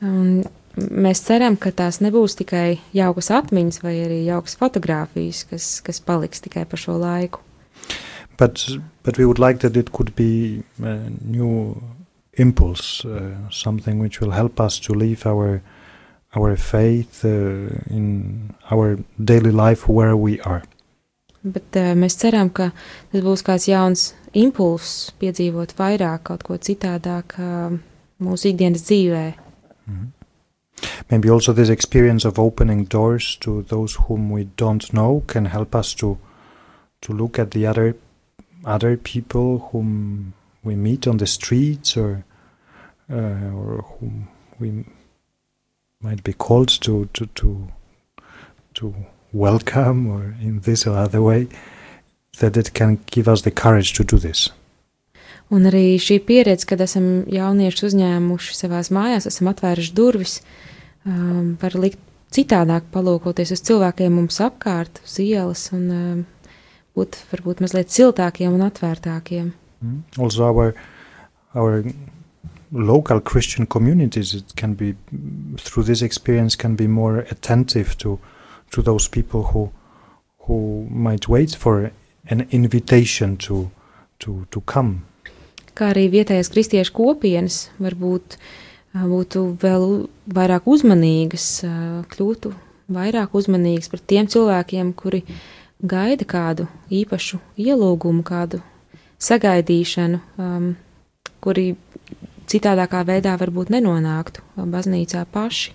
[0.00, 0.44] Un
[0.76, 6.40] mēs ceram, ka tās nebūs tikai jaukas atmiņas vai arī jaukas fotogrāfijas, kas, kas paliks
[6.40, 7.42] tikai par šo laiku.
[8.36, 8.68] but
[9.02, 11.82] but we would like that it could be a new
[12.34, 15.62] impulse, uh, something which will help us to live our
[16.34, 20.62] our faith uh, in our daily life where we are.
[21.42, 22.70] Bet uh, mēs ceram, ka
[23.10, 27.74] tas būs kāds jauns impulss, piedzīvot vairāk kaut ko citādāk uh,
[28.22, 29.24] mūsu ikdienas dzīvē.
[29.86, 30.10] Mm -hmm.
[31.10, 35.74] Maybe also this experience of opening doors to those whom we don't know can help
[35.74, 36.18] us to
[37.00, 37.94] to look at the other
[38.64, 40.32] other people whom
[40.64, 42.24] we meet on the streets or
[43.10, 44.28] uh, or whom
[44.60, 44.84] we
[46.00, 47.68] might be called to to to
[48.74, 48.94] to
[49.32, 51.48] welcome or in this or other way
[52.40, 54.50] that it can give us the courage to do this.
[55.52, 60.38] Un arī šī pieredze, kad esam jauniešus uzņēmuši savās mājās, esam atvēruši durvis,
[61.04, 62.00] um, var likt
[62.32, 66.22] citādāk palūkoties uz cilvēkiem mums apkārt, uz ielas un um,
[66.96, 69.52] būt varbūt mazliet siltākiem un atvērtākiem.
[69.84, 70.00] Mm.
[70.16, 70.72] Also our,
[71.52, 71.84] our
[72.72, 74.94] local Christian communities, it can be
[75.58, 78.18] through this experience can be more attentive to
[78.72, 79.70] to those people who
[80.46, 81.92] who might wait for
[82.30, 83.70] an invitation to
[84.18, 85.02] to to come.
[85.74, 88.36] Kā arī vietējais kristiešu kopienas varbūt
[88.92, 89.86] būtu vēl
[90.28, 91.46] vairāk uzmanīgas,
[92.12, 92.52] kļūtu
[92.92, 95.22] vairāk uzmanīgas pret tiem cilvēkiem, kuri
[95.80, 98.60] gaida kādu īpašu ielūgumu, kādu
[99.22, 100.74] sagaidīšanu, um,
[101.40, 101.72] kuri
[102.50, 105.72] citādākā veidā varbūt nenonāktu baznīcā paši.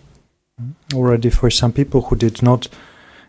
[0.93, 2.67] Already for some people who did not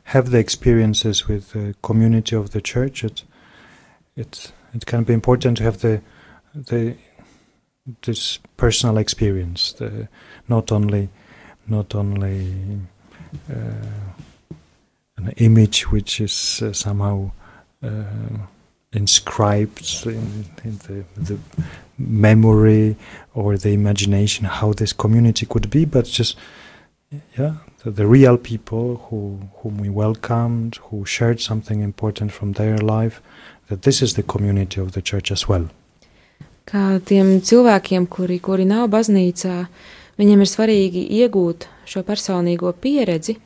[0.04, 3.24] have the experiences with the community of the church, it,
[4.16, 6.00] it, it can be important to have the,
[6.54, 6.96] the
[8.02, 10.08] this personal experience, the,
[10.48, 11.08] not only
[11.66, 12.80] not only
[13.50, 13.54] uh,
[15.16, 17.30] an image which is uh, somehow
[17.82, 18.02] uh,
[18.92, 21.38] inscribed in, in the, the,
[22.00, 22.94] memory
[23.34, 26.36] or the imagination how this community could be, but just
[27.10, 32.78] yeah, the, the, real people who whom we welcomed, who shared something important from their
[32.78, 33.20] life,
[33.68, 35.68] that this is the community of the church as well.
[36.68, 39.54] Kā tiem cilvēkiem, kuri, kuri nav baznīcā,
[40.20, 43.38] viņiem ir svarīgi iegūt šo personīgo pieredzi,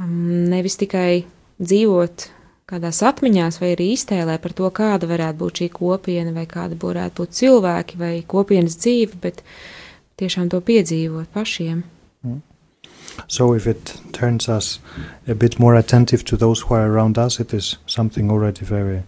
[0.00, 1.26] um, nevis tikai
[1.60, 2.28] dzīvot
[2.68, 7.20] kādās atmiņās vai arī iztēlē par to, kāda varētu būt šī kopiena, vai kāda varētu
[7.20, 9.44] būt cilvēki vai kopienas dzīve, bet
[10.20, 11.84] tiešām to piedzīvot pašiem.
[13.26, 14.78] So if it turns us
[15.26, 19.02] a bit more attentive to those who are around us, it is something already very,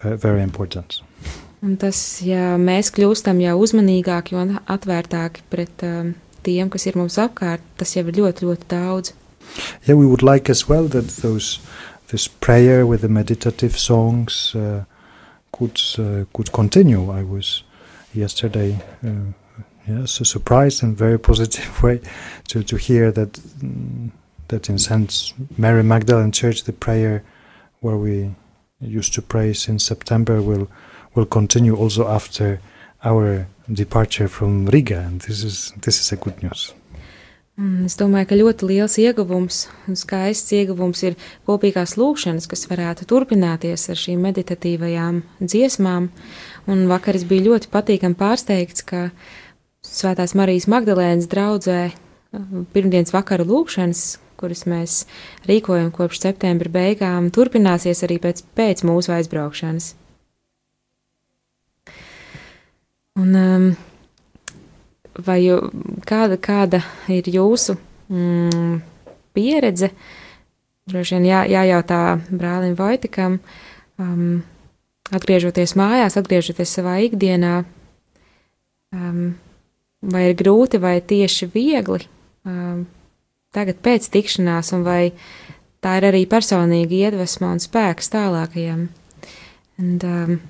[0.00, 1.02] very important.
[1.60, 6.14] Un tas, ja mēs kļūstam jau uzmanīgāki un atvērtāki pret um,
[6.46, 9.12] tiem, kas ir mums apkārt, tas jau ir ļoti, ļoti daudz.
[9.84, 11.58] Yeah, we would like as well that those
[12.08, 14.84] this prayer with the meditative songs uh,
[15.52, 17.10] could uh, could continue.
[17.10, 17.62] I was
[18.14, 19.32] yesterday, uh,
[19.88, 22.00] yes, surprised in very positive way
[22.48, 24.10] to to hear that mm,
[24.48, 27.22] that in Saint Mary Magdalene Church the prayer
[27.80, 28.34] where we
[28.80, 30.68] used to pray since September will
[31.14, 32.60] will continue also after
[33.04, 36.74] our departure from Riga, and this is this is a good news.
[37.60, 41.16] Un es domāju, ka ļoti liels ieguvums un skaists ieguvums ir
[41.48, 46.08] kopīgās lūkšanas, kas varētu turpināties ar šīm meditatīvajām dziesmām.
[46.70, 49.10] Un vakar es biju ļoti patīkami pārsteigts, ka
[49.90, 51.80] Svētās Marijas Magdalēnas draudzē
[52.70, 54.02] pirmdienas vakaru lūkšanas,
[54.38, 55.00] kuras mēs
[55.50, 59.90] rīkojam kopš septembra beigām, turpināsies arī pēc, pēc mūsu aizbraukšanas.
[63.18, 63.66] Un, um,
[65.26, 65.58] vai jū,
[66.06, 67.74] kāda, kāda ir jūsu
[68.08, 68.78] mm,
[69.34, 69.90] pieredze?
[70.90, 73.40] Droši vien jā, jājautā brālim Vaitikam,
[74.00, 74.40] um,
[75.10, 77.64] atgriežoties mājās, atgriežoties savā ikdienā,
[78.94, 79.32] um,
[80.00, 82.06] vai ir grūti vai tieši viegli
[82.46, 82.86] um,
[83.52, 85.12] tagad pēc tikšanās, un vai
[85.84, 88.88] tā ir arī personīga iedvesma un spēks tālākajam.
[89.80, 90.40] And, um,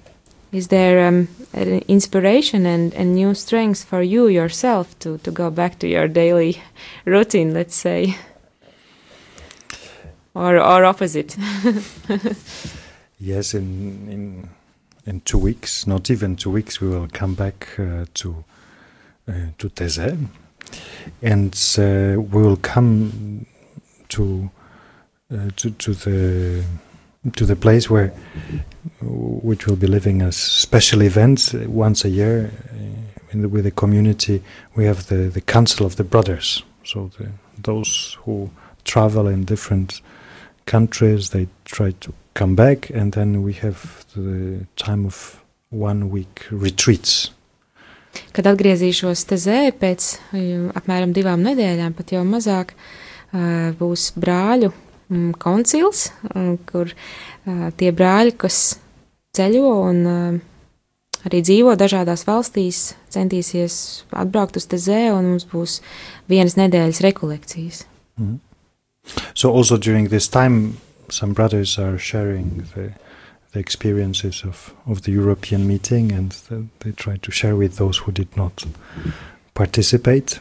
[0.53, 5.51] is there um, an inspiration and, and new strength for you yourself to, to go
[5.51, 6.61] back to your daily
[7.05, 8.17] routine, let's say?
[10.35, 11.37] Or, or opposite?
[13.21, 14.49] yes, in, in,
[15.07, 18.45] in two weeks, not even two weeks, we will come back uh, to,
[19.59, 20.17] to Teze.
[21.23, 23.47] And uh, we will come
[24.09, 24.51] to,
[25.33, 26.65] uh, to, to the
[27.35, 28.13] to the place where
[29.03, 34.43] which will be living as special events once a year uh, the, with the community.
[34.75, 36.63] We have the, the Council of the Brothers.
[36.85, 37.29] So the,
[37.63, 38.51] those who
[38.85, 40.01] travel in different
[40.67, 46.47] countries, they try to come back, and then we have the time of one week
[46.51, 47.31] retreats.
[48.33, 50.13] Kad atgriezīšos Tezē pēc
[50.75, 52.75] apmēram divām nedēļām, pat jau mazāk,
[53.79, 54.73] būs brāļu
[55.11, 56.93] Mm, koncils, mm, kur
[57.77, 58.79] tie brāļi, kas
[59.35, 60.05] ceļo un
[61.27, 65.81] arī dzīvo dažādās valstīs, centīsies atbraukt uz Tezē, un mums būs
[66.31, 67.83] vienas nedēļas rekolekcijas.
[68.21, 68.39] Mm -hmm.
[69.35, 72.93] So also during this time, some brothers are sharing the,
[73.53, 77.99] the experiences of, of the European meeting, and the, they try to share with those
[77.99, 78.65] who did not
[79.55, 80.41] participate.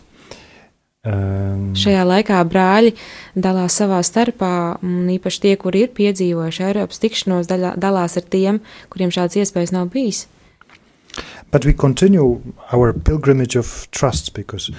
[1.08, 2.92] Um, Šajā laikā brāļi
[3.40, 4.52] dalās savā starpā,
[4.84, 8.60] un īpaši tie, kuri ir piedzīvojuši Eiropas tikšanos, daļā, dalās ar tiem,
[8.92, 10.28] kuriem šādas iespējas nav bijis.
[11.52, 12.42] But we continue
[12.72, 14.70] our pilgrimage of trust because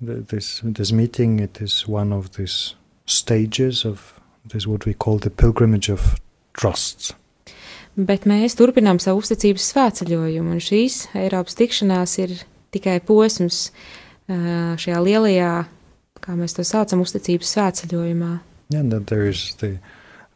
[0.00, 2.74] the, this this meeting it is one of these
[3.06, 6.18] stages of this what we call the pilgrimage of
[6.54, 7.14] trust.
[7.98, 12.34] Bet mēs turpinām savu uzticības svētceļojumu, un šīs Eiropas tikšanās ir
[12.70, 13.72] tikai posms
[14.30, 15.54] uh, šajā lielajā,
[16.22, 18.36] kā mēs to saucam, uzticības svētceļojumā.
[18.70, 19.78] Yeah, and that there is the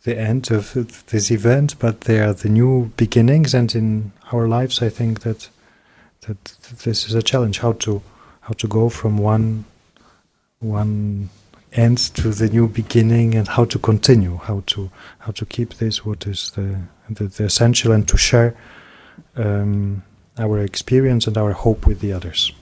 [0.02, 0.72] the end of
[1.06, 3.54] this event, but there are the new beginnings.
[3.54, 5.48] And in our lives, I think that
[6.26, 8.02] that this is a challenge: how to
[8.40, 9.64] how to go from one
[10.58, 11.28] one
[11.72, 16.04] end to the new beginning, and how to continue, how to how to keep this
[16.04, 16.80] what is the
[17.18, 18.54] the essential, and to share
[19.36, 20.02] um,
[20.38, 22.52] our experience and our hope with the others.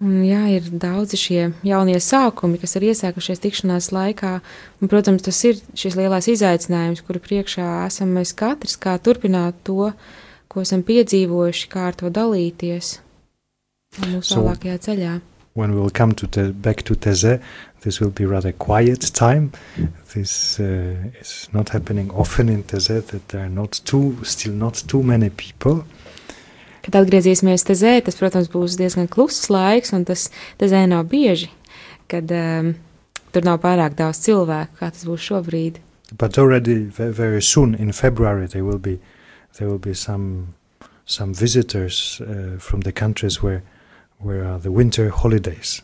[0.00, 4.38] Un, jā, ir daudzi šie jaunie sākumi, kas ir iesākušies tikšanās laikā.
[4.80, 9.90] Un, protams, tas ir šis lielais izaicinājums, kuru priekšā esam mēs katrs, kā turpināt to,
[10.48, 12.94] ko esam piedzīvojuši, kā ar to dalīties
[14.06, 15.18] mūsu So- tālākajā ceļā.
[15.52, 17.40] When we will come to the, back to Teze,
[17.82, 19.52] this will be rather quiet time.
[20.14, 23.06] This uh, is not happening often in Teze.
[23.06, 25.84] That there are not too, still not too many people.
[26.80, 30.28] Kad atgriezīsimies te zē, tas, protams, būs diezgan kluss laiks, un tas
[30.58, 31.50] te zē nav bieži,
[32.08, 32.72] kad um,
[33.34, 35.80] tur nav pārāk daudz cilvēku, kā tas būs šobrīd.
[36.16, 38.98] But already very soon in February there will be
[39.58, 40.54] there will be some
[41.04, 43.62] some visitors uh, from the countries where
[44.18, 45.82] where are the winter holidays.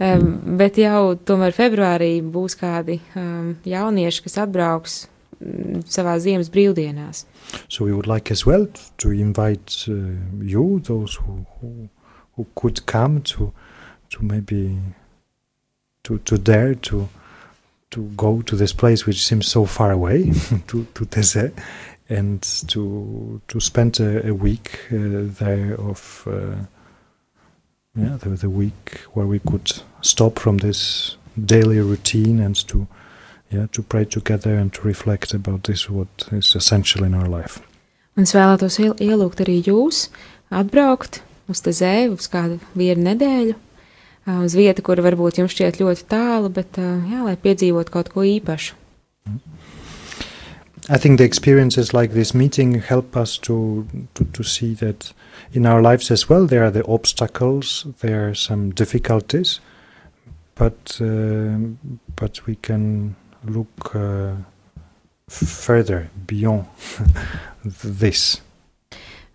[0.00, 4.94] Um, bet jau tomēr februārī būs kādi um, jaunieši, kas atbrauks
[5.38, 7.26] mm, savā ziemas brīvdienās.
[7.68, 8.66] So we would like as well
[8.98, 11.90] to invite uh, you, those who, who
[12.36, 13.52] who could come to
[14.10, 14.78] to maybe
[16.02, 17.08] to to dare to
[17.90, 20.30] to go to this place which seems so far away
[20.66, 21.52] to to Teze
[22.08, 26.56] and to to spend a, a week uh, there of uh,
[27.96, 29.70] yeah the, the week where we could
[30.02, 32.86] stop from this daily routine and to
[33.50, 37.60] yeah to pray together and to reflect about this what is essential in our life
[38.16, 40.08] Un es vēlētos iel- ielūgt arī jūs
[40.50, 43.54] atbraukt uz te zēju uz kādu vienu nedēļu,
[44.46, 48.78] uz vietu, kur varbūt jums šķiet ļoti tālu, bet jā, lai piedzīvot kaut ko īpašu.
[50.90, 55.12] I think the experiences like this meeting help us to, to, to see that
[55.52, 59.60] in our lives as well there are the obstacles, there are some difficulties,
[60.54, 61.78] but um
[62.16, 64.34] but we can look uh,
[65.28, 66.64] further beyond
[68.00, 68.40] this.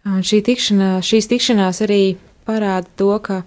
[0.08, 2.02] Un šī tikšanās, šīs tikšanās arī
[2.48, 3.42] parāda to, ka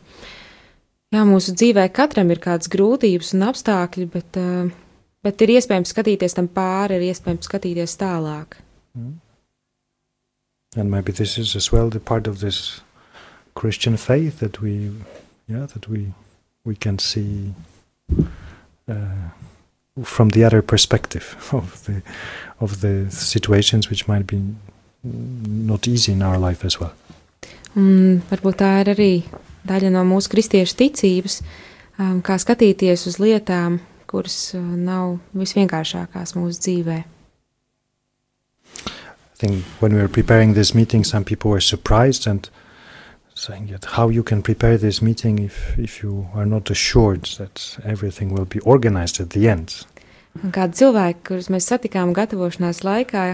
[1.14, 4.68] jā, mūsu dzīvē katram ir kādas grūtības un apstākļi, bet, ā,
[5.22, 8.58] bet ir iespējams skatīties tam pāri, ir iespējams skatīties tālāk.
[10.74, 12.80] And maybe this is as well the part of this
[13.54, 14.90] Christian faith that we,
[15.48, 16.12] yeah, that we
[16.64, 17.52] we can see
[18.88, 18.94] uh,
[20.02, 22.02] from the other perspective of the
[22.60, 24.42] of the situations which might be
[25.02, 26.94] not easy in our life as well.
[27.74, 29.12] Un varbūt tā ir arī
[29.66, 31.40] daļa no mūsu kristiešu ticības,
[31.98, 33.80] um, kā skatīties uz lietām,
[34.12, 37.02] kuras uh, nav visvienkāršākās mūsu dzīvē.
[38.86, 42.48] I think when we were preparing this meeting, some people were surprised and
[43.34, 47.78] saying that how you can prepare this meeting if if you are not assured that
[47.84, 49.82] everything will be organized at the end.
[50.32, 53.24] Kādi cilvēki, kurus mēs satikām gatavošanās laikā,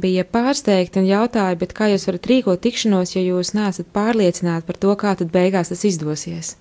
[0.00, 4.78] bija pārsteigti un jautāja, bet kā jūs varat rīkot tikšanos, ja jūs neesat pārliecināti par
[4.80, 6.54] to, kā tad beigās tas izdosies?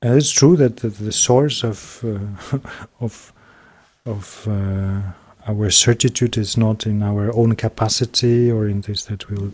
[0.00, 2.58] It's true that the, the source of uh,
[3.00, 3.32] of
[4.06, 5.00] of uh,
[5.46, 9.52] our certitude is not in our own capacity or in this that we'll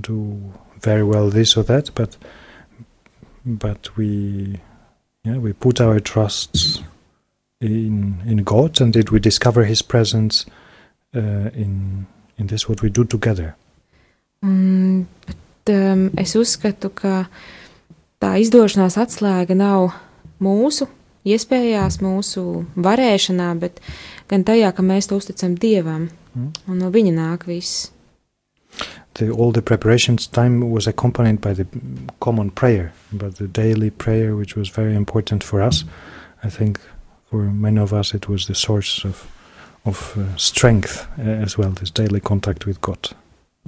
[0.00, 2.16] do very well this or that, but
[3.44, 4.60] but we
[5.24, 6.82] yeah we put our trusts
[7.60, 10.46] in in God and that we discover His presence
[11.14, 12.06] uh, in
[12.38, 13.56] in this what we do together.
[14.42, 16.10] Un, bet, um,
[16.94, 17.28] ka
[18.22, 19.90] tā izdošanās atslēga nav
[20.42, 20.86] mūsu
[21.26, 23.80] iespējās, mūsu varēšanā, bet
[24.30, 26.50] gan tajā, ka mēs to uzticam Dievam, Mm.
[26.68, 27.90] un no Viņa nāk viss.
[29.14, 31.66] the, all the preparations time was accompanied by the
[32.20, 35.84] common prayer, but the daily prayer, which was very important for us.
[36.44, 36.78] I think
[37.30, 39.26] for many of us it was the source of
[39.86, 41.70] of uh, strength uh, as well.
[41.70, 43.14] This daily contact with God.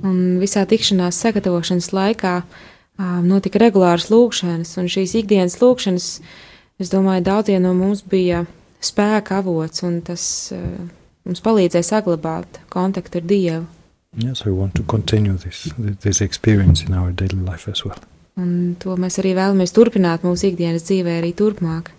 [0.02, 2.48] Un visā tikšanās sagatavošanas laikā um,
[2.98, 6.10] notika regulāras lūkšanas, un šīs ikdienas lūkšanas,
[6.82, 8.44] es domāju, daudziem no mums bija
[8.82, 10.22] spēka avots, un tas
[11.28, 13.66] mums palīdzēja saglabāt kontaktu ar Dievu.
[14.16, 15.68] Yes, I want to continue this
[16.00, 17.98] this experience in our daily life as well.
[18.38, 21.90] Un to mēs arī vēlamies turpināt mūsu ikdienas dzīvē arī turpmāk.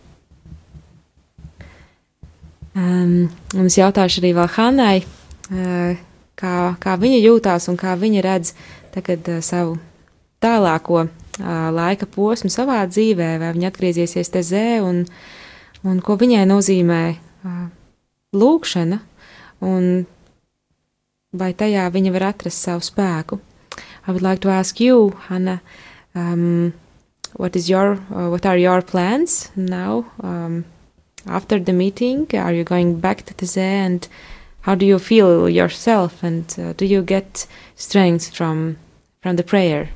[2.80, 6.00] Um, un es jautāšu arī vēl Hannai, uh,
[6.40, 8.54] kā, kā viņa jūtās un kā viņa redz
[8.96, 9.78] tagad uh, savu
[10.44, 11.08] tālāko
[11.40, 15.06] laika posmu savā dzīvē, vai viņa atgriezīsies tezē un,
[15.88, 17.04] un ko viņai nozīmē
[18.36, 19.00] lūkšana,
[19.66, 20.06] un
[21.32, 23.40] vai tajā viņa var atrast savu spēku.
[24.08, 25.62] I would like to ask you, Hannah,
[26.16, 26.74] um,
[27.36, 30.66] what is your uh, what are your plans now um,
[31.26, 32.28] after the meeting?
[32.34, 34.08] Are you going back to Teze and
[34.62, 38.78] how do you feel yourself and uh, do you get strength from
[39.22, 39.90] from the prayer?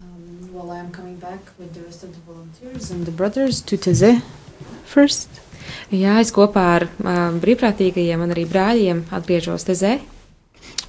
[0.00, 3.60] Um, well, I am coming back with the rest of the volunteers and the brothers
[3.60, 4.22] to Teze
[4.86, 5.28] first.
[5.92, 9.98] Jā, es kopā ar um, brīvprātīgajiem un arī brāļiem atgriežos Tezē.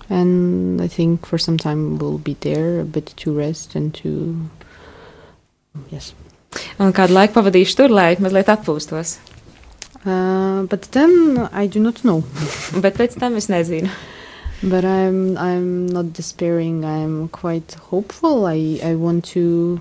[0.09, 4.13] And I think for some time we'll be there a bit to rest and to.
[5.91, 6.13] Yes.
[6.79, 9.17] Un kādu laiku pavadīšu tur, lai mazliet atpūstos.
[10.05, 12.23] Uh, but then I do not know.
[12.83, 13.91] Bet pēc tam es nezinu.
[14.63, 16.85] But I'm I'm not despairing.
[16.85, 18.47] I'm quite hopeful.
[18.47, 19.79] I I want to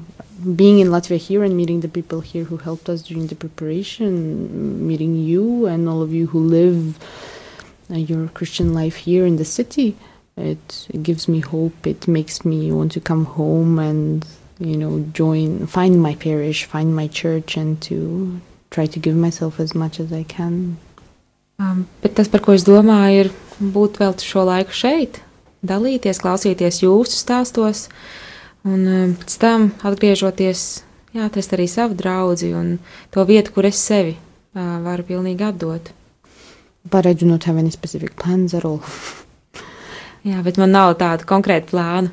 [0.57, 4.86] being in Latvia here and meeting the people here who helped us during the preparation,
[4.86, 6.99] meeting you and all of you who live
[7.91, 9.97] uh, your Christian life here in the city.
[10.36, 11.86] It, it gives me hope.
[11.86, 14.26] It makes me want to come home and
[14.61, 19.59] you know join, find my parish, find my church, and to try to give myself
[19.59, 20.78] as much as I can.
[21.59, 25.18] Um, bet tas, par ko es domāju, ir būt vēl šo laiku šeit,
[25.66, 27.89] dalīties, klausīties jūsu stāstos,
[28.68, 30.64] un um, pēc tam atgriežoties,
[31.16, 32.76] jā, atrast arī savu draugu un
[33.14, 35.92] to vietu, kur es sevi uh, varu pilnīgi atdot.
[36.88, 38.80] But I do not have any specific plans at all.
[40.26, 42.12] Jā, bet man nav tāda konkrēta plāna.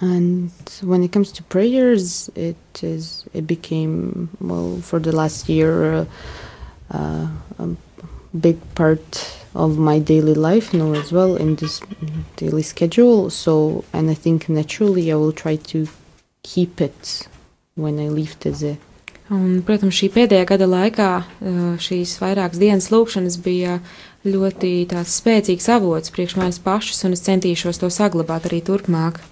[0.00, 0.50] And
[0.82, 6.04] when it comes to prayers, it is it became well for the last year uh,
[6.90, 7.28] uh,
[7.58, 7.68] a
[8.36, 11.80] big part of my daily life now as well in this
[12.36, 13.30] daily schedule.
[13.30, 15.86] So and I think naturally I will try to
[16.42, 17.28] keep it
[17.74, 18.76] when I leave Teze.
[19.32, 21.10] Un, protams, šī pēdējā gada laikā
[21.80, 23.78] šīs vairākas dienas lūkšanas bija
[24.28, 29.22] ļoti spēcīgs avots priekš manis pašas, un es centīšos to saglabāt arī turpmāk.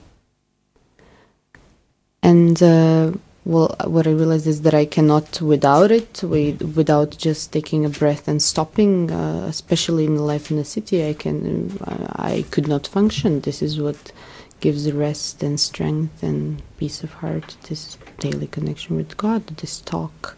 [2.23, 3.12] And uh,
[3.45, 8.28] well, what I realized is that I cannot without it, without just taking a breath
[8.28, 9.11] and stopping.
[9.11, 11.76] Uh, especially in life in the city, I can,
[12.14, 13.40] I could not function.
[13.40, 14.12] This is what
[14.61, 17.57] gives rest and strength and peace of heart.
[17.68, 20.36] This daily connection with God, this talk,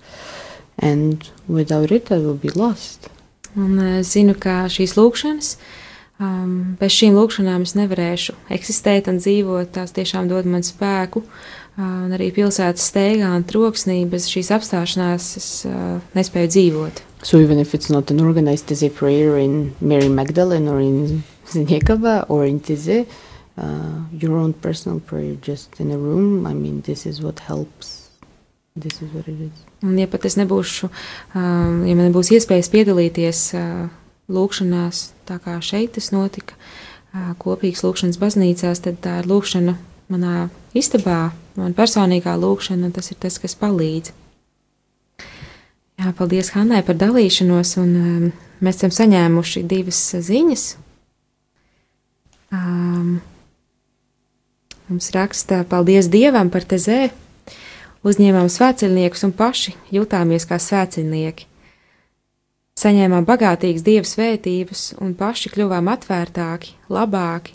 [0.78, 3.11] and without it, I will be lost.
[3.55, 5.50] Un es zinu, ka šīs lūkšanas,
[6.18, 9.70] um, bez šīm lūkšanām es nevarēšu eksistēt un dzīvot.
[9.76, 11.22] Tās tiešām dod man spēku.
[11.22, 17.03] Uh, un arī pilsētas steigā un troksnī bez šīs apstāšanās es uh, nespēju dzīvot.
[17.25, 22.27] So even if it's not an organized Tize prayer in Mary Magdalene or in Zniekava
[22.29, 23.07] or in Tize,
[23.57, 28.11] uh, your own personal prayer just in a room, I mean, this is what helps.
[28.77, 29.66] This is what it is.
[29.83, 30.89] Un, ja pat es nebūšu,
[31.35, 33.87] um, ja man nebūs iespējas piedalīties uh,
[34.33, 39.77] lūkšanās, tā kā šeit tas notika, uh, kopīgas lūkšanas baznīcās, tad tā ir lūkšana
[40.11, 44.12] manā istabā, man personīgā lūkšana, tas ir tas, kas palīdz.
[46.00, 48.24] Jā, paldies Hannai par dalīšanos, un um,
[48.64, 50.64] mēs esam saņēmuši divas ziņas.
[52.55, 53.20] Um,
[54.88, 57.12] mums raksta, paldies Dievam par tezē,
[58.05, 61.46] uzņēmām svētceļniekus un paši jutāmies kā svētceļnieki.
[62.74, 67.55] Saņēmām bagātīgas dieva svētības un paši kļuvām atvērtāki, labāki,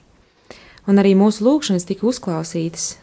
[0.88, 2.94] un arī mūsu lūgšanas tika uzklausītas.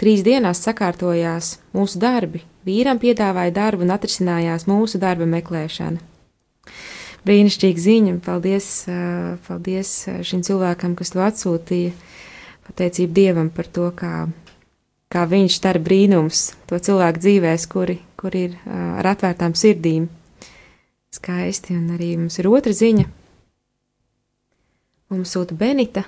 [0.00, 6.00] Trīs dienās sakārtojās mūsu darbi, vīram piedāvāja darbu un atrisinājās mūsu darba meklēšana.
[7.22, 8.68] Brīnišķīga ziņa, paldies,
[9.46, 9.92] paldies
[10.26, 11.92] šim cilvēkam, kas to atsūtīja,
[12.66, 14.26] pateicību Dievam par to, kā
[15.12, 20.08] kā viņš dara brīnums to cilvēku dzīvēs, kuri, kuri ir ar atvērtām sirdīm.
[21.12, 23.04] Skaisti, un arī mums ir otra ziņa.
[25.12, 26.06] Mums sūta Benita.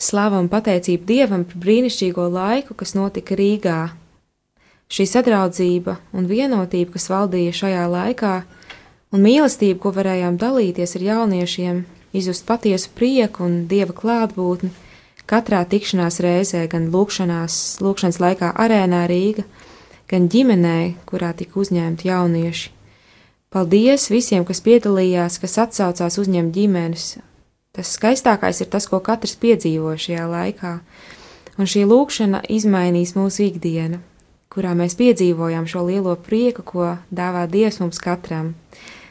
[0.00, 3.78] Slava un pateicība Dievam par brīnišķīgo laiku, kas notika Rīgā.
[4.90, 8.34] Šī sadraudzība un vienotība, kas valdīja šajā laikā,
[9.12, 11.82] un mīlestība, ko varējām dalīties ar jauniešiem,
[12.16, 14.72] izjust patiesu prieku un dieva klātbūtni,
[15.30, 19.44] Katrā tikšanās reizē, gan lūkšanās, lūkšanas laikā arēnā Rīga,
[20.10, 22.72] gan ģimenē, kurā tika uzņemti jaunieši.
[23.54, 27.04] Paldies visiem, kas piedalījās, kas atsaucās uzņemt ģimenes.
[27.76, 30.72] Tas skaistākais ir tas, ko katrs piedzīvo šajā laikā,
[31.58, 34.00] un šī lūkšana izmainīs mūsu ikdienu,
[34.50, 38.56] kurā mēs piedzīvojam šo lielo prieku, ko dāvā Dievs mums katram.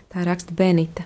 [0.10, 1.06] Tā raksta Benita.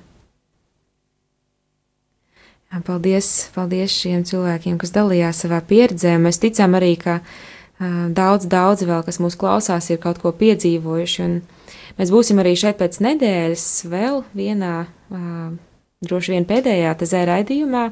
[2.82, 6.16] Paldies, paldies šiem cilvēkiem, kas dalījās savā pieredzē.
[6.18, 7.20] Mēs ticam arī, ka
[8.18, 11.28] daudz, daudz vēl, kas mūs klausās, ir kaut ko piedzīvojuši.
[12.00, 14.74] Mēs būsim arī šeit pēc nedēļas vēl vienā,
[15.14, 15.54] uh,
[16.04, 17.88] droši vien pēdējā tezē raidījumā.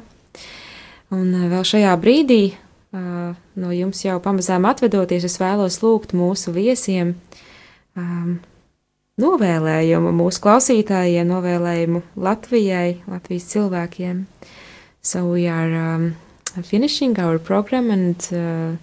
[1.12, 6.54] Un uh, vēl šajā brīdī uh, no jums jau pamazām atvedoties, es vēlos lūgt mūsu
[6.54, 7.14] viesiem
[7.96, 8.40] um,
[9.20, 14.26] novēlējumu mūsu klausītājiem, novēlējumu Latvijai, Latvijas cilvēkiem.
[15.02, 16.16] So we are um,
[16.62, 18.76] finishing our program, and uh,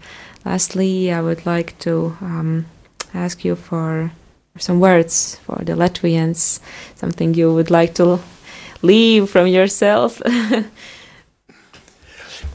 [0.46, 2.66] lastly, I would like to um,
[3.14, 4.12] ask you for
[4.58, 6.60] some words for the Latvians,
[6.96, 8.20] something you would like to
[8.82, 10.22] leave from yourself.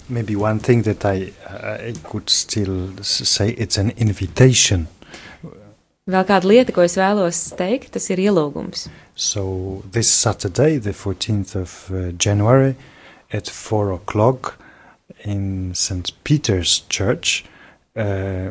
[0.09, 4.89] Maybe one thing that I, I could still say it's an invitation.
[6.05, 8.89] Vēl kāda lieta, ko es vēlos teikt, tas ir ielūgums.
[9.17, 12.77] So this Saturday, the 14th of uh, January,
[13.33, 14.59] at four o'clock
[15.25, 16.13] in St.
[16.23, 17.47] Peter's Church,
[17.97, 18.51] uh,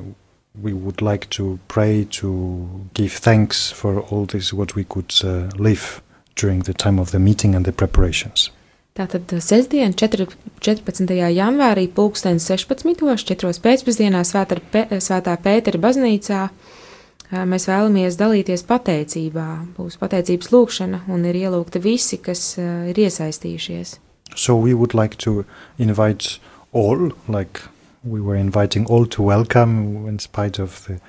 [0.59, 5.49] we would like to pray to give thanks for all this what we could uh,
[5.55, 6.01] live
[6.35, 8.51] during the time of the meeting and the preparations.
[8.93, 10.27] Tātad uh, sestdien, 4,
[10.61, 11.07] 14.
[11.33, 12.93] janvārī, pulksten 16.
[12.93, 13.53] 4.
[13.63, 14.59] pēcpusdienā svētā,
[15.01, 19.47] svētā Pētera baznīcā uh, mēs vēlamies dalīties pateicībā.
[19.77, 23.97] Būs pateicības lūkšana un ir ielūgti visi, kas ir iesaistījušies.
[24.35, 25.45] So we would like to
[25.77, 26.39] invite
[26.71, 27.61] all, like
[28.03, 30.99] we were inviting all to welcome, in spite of the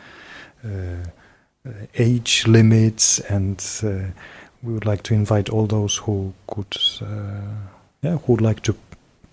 [0.64, 4.12] uh, age limits, and uh,
[4.64, 7.06] we would like to invite all those who could, uh,
[8.02, 8.74] yeah, who would like to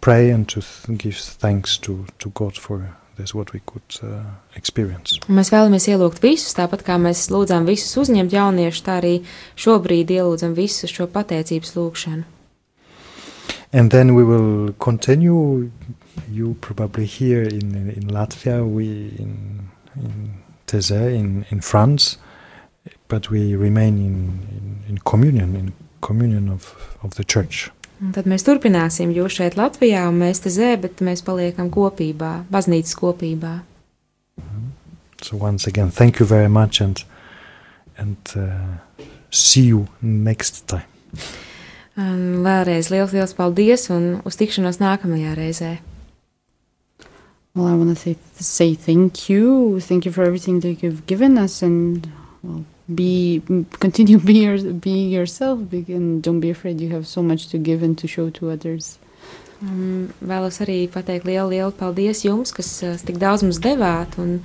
[0.02, 4.24] pray and to th give thanks to, to God for this, what we could uh,
[4.56, 5.20] experience.
[5.30, 9.14] Mēs vēlamies ielūgt visus, tāpat kā mēs lūdzām visus uzņemt jauniešus, tā arī
[9.56, 12.24] šobrīd ielūdzam visus šo pateicības lūgšanu.
[13.74, 15.72] And then we will continue.
[16.30, 20.34] You probably here in in, Latvia, we in in
[20.68, 22.18] Thésée, in in France,
[23.12, 24.16] but we remain in,
[24.58, 26.64] in, in communion, in communion of,
[27.04, 27.70] of the church.
[28.02, 32.32] Un tad mēs turpināsim jūs šeit Latvijā, un mēs te zē, bet mēs paliekam kopībā,
[32.50, 33.54] baznīcas kopībā.
[34.40, 34.70] Mm -hmm.
[35.22, 37.04] So once again, thank you very much and
[37.98, 40.88] and uh, see you next time.
[41.98, 45.78] Un vēlreiz liels, liels paldies un uz tikšanos nākamajā reizē.
[47.54, 49.80] Well, I want to say, say thank you.
[49.82, 52.08] Thank you for everything that you've given us, and
[52.42, 52.64] well,
[52.96, 53.42] be
[53.80, 55.60] continue be your, be yourself.
[55.72, 56.82] And don't be afraid.
[56.82, 58.98] You have so much to give and to show to others.
[59.62, 64.40] Um, vēlos arī pateikt lielu, lielu paldies jums, kas uh, tik daudz mums devāt, un,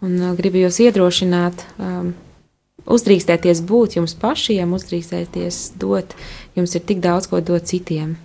[0.00, 2.14] un uh, gribu jūs iedrošināt um,
[2.88, 6.16] uzdrīkstēties būt jums pašiem, uzdrīkstēties dot,
[6.56, 8.16] jums ir tik daudz ko dot citiem.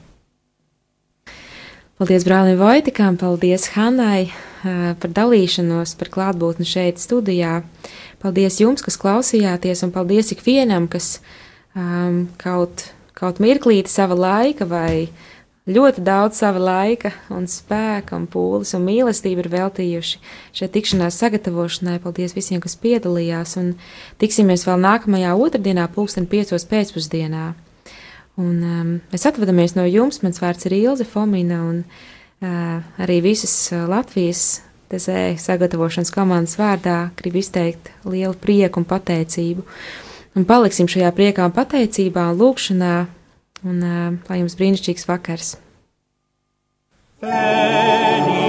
[1.99, 4.30] Paldies brālim Vojtikam, paldies Hanai
[4.64, 7.62] par dalīšanos, par klātbūtni šeit studijā.
[8.20, 11.20] Paldies jums, kas klausījāties, un paldies ikvienam, kas
[11.78, 15.07] um, kaut, kaut mirklīti sava laika vai
[15.70, 20.22] ļoti daudz sava laika un spēka un pūles un mīlestību ir veltījuši
[20.60, 22.01] šai tikšanās sagatavošanai.
[22.03, 23.74] Paldies visiem, kas piedalījās, un
[24.20, 27.53] tiksimies vēl nākamajā otrdienā, pulksten piecos pēcpusdienā.
[28.39, 32.07] Un um, mēs atvadamies no jums, mans vārds ir Ilze Fomina, un uh,
[32.41, 39.65] arī visas Latvijas tezē sagatavošanas komandas vārdā gribu izteikt lielu prieku un pateicību.
[40.37, 42.93] Un paliksim šajā priekā un pateicībā un lūkšanā
[43.69, 43.81] un
[44.29, 45.57] lai jums brīnišķīgs vakars!
[47.19, 48.48] Fē.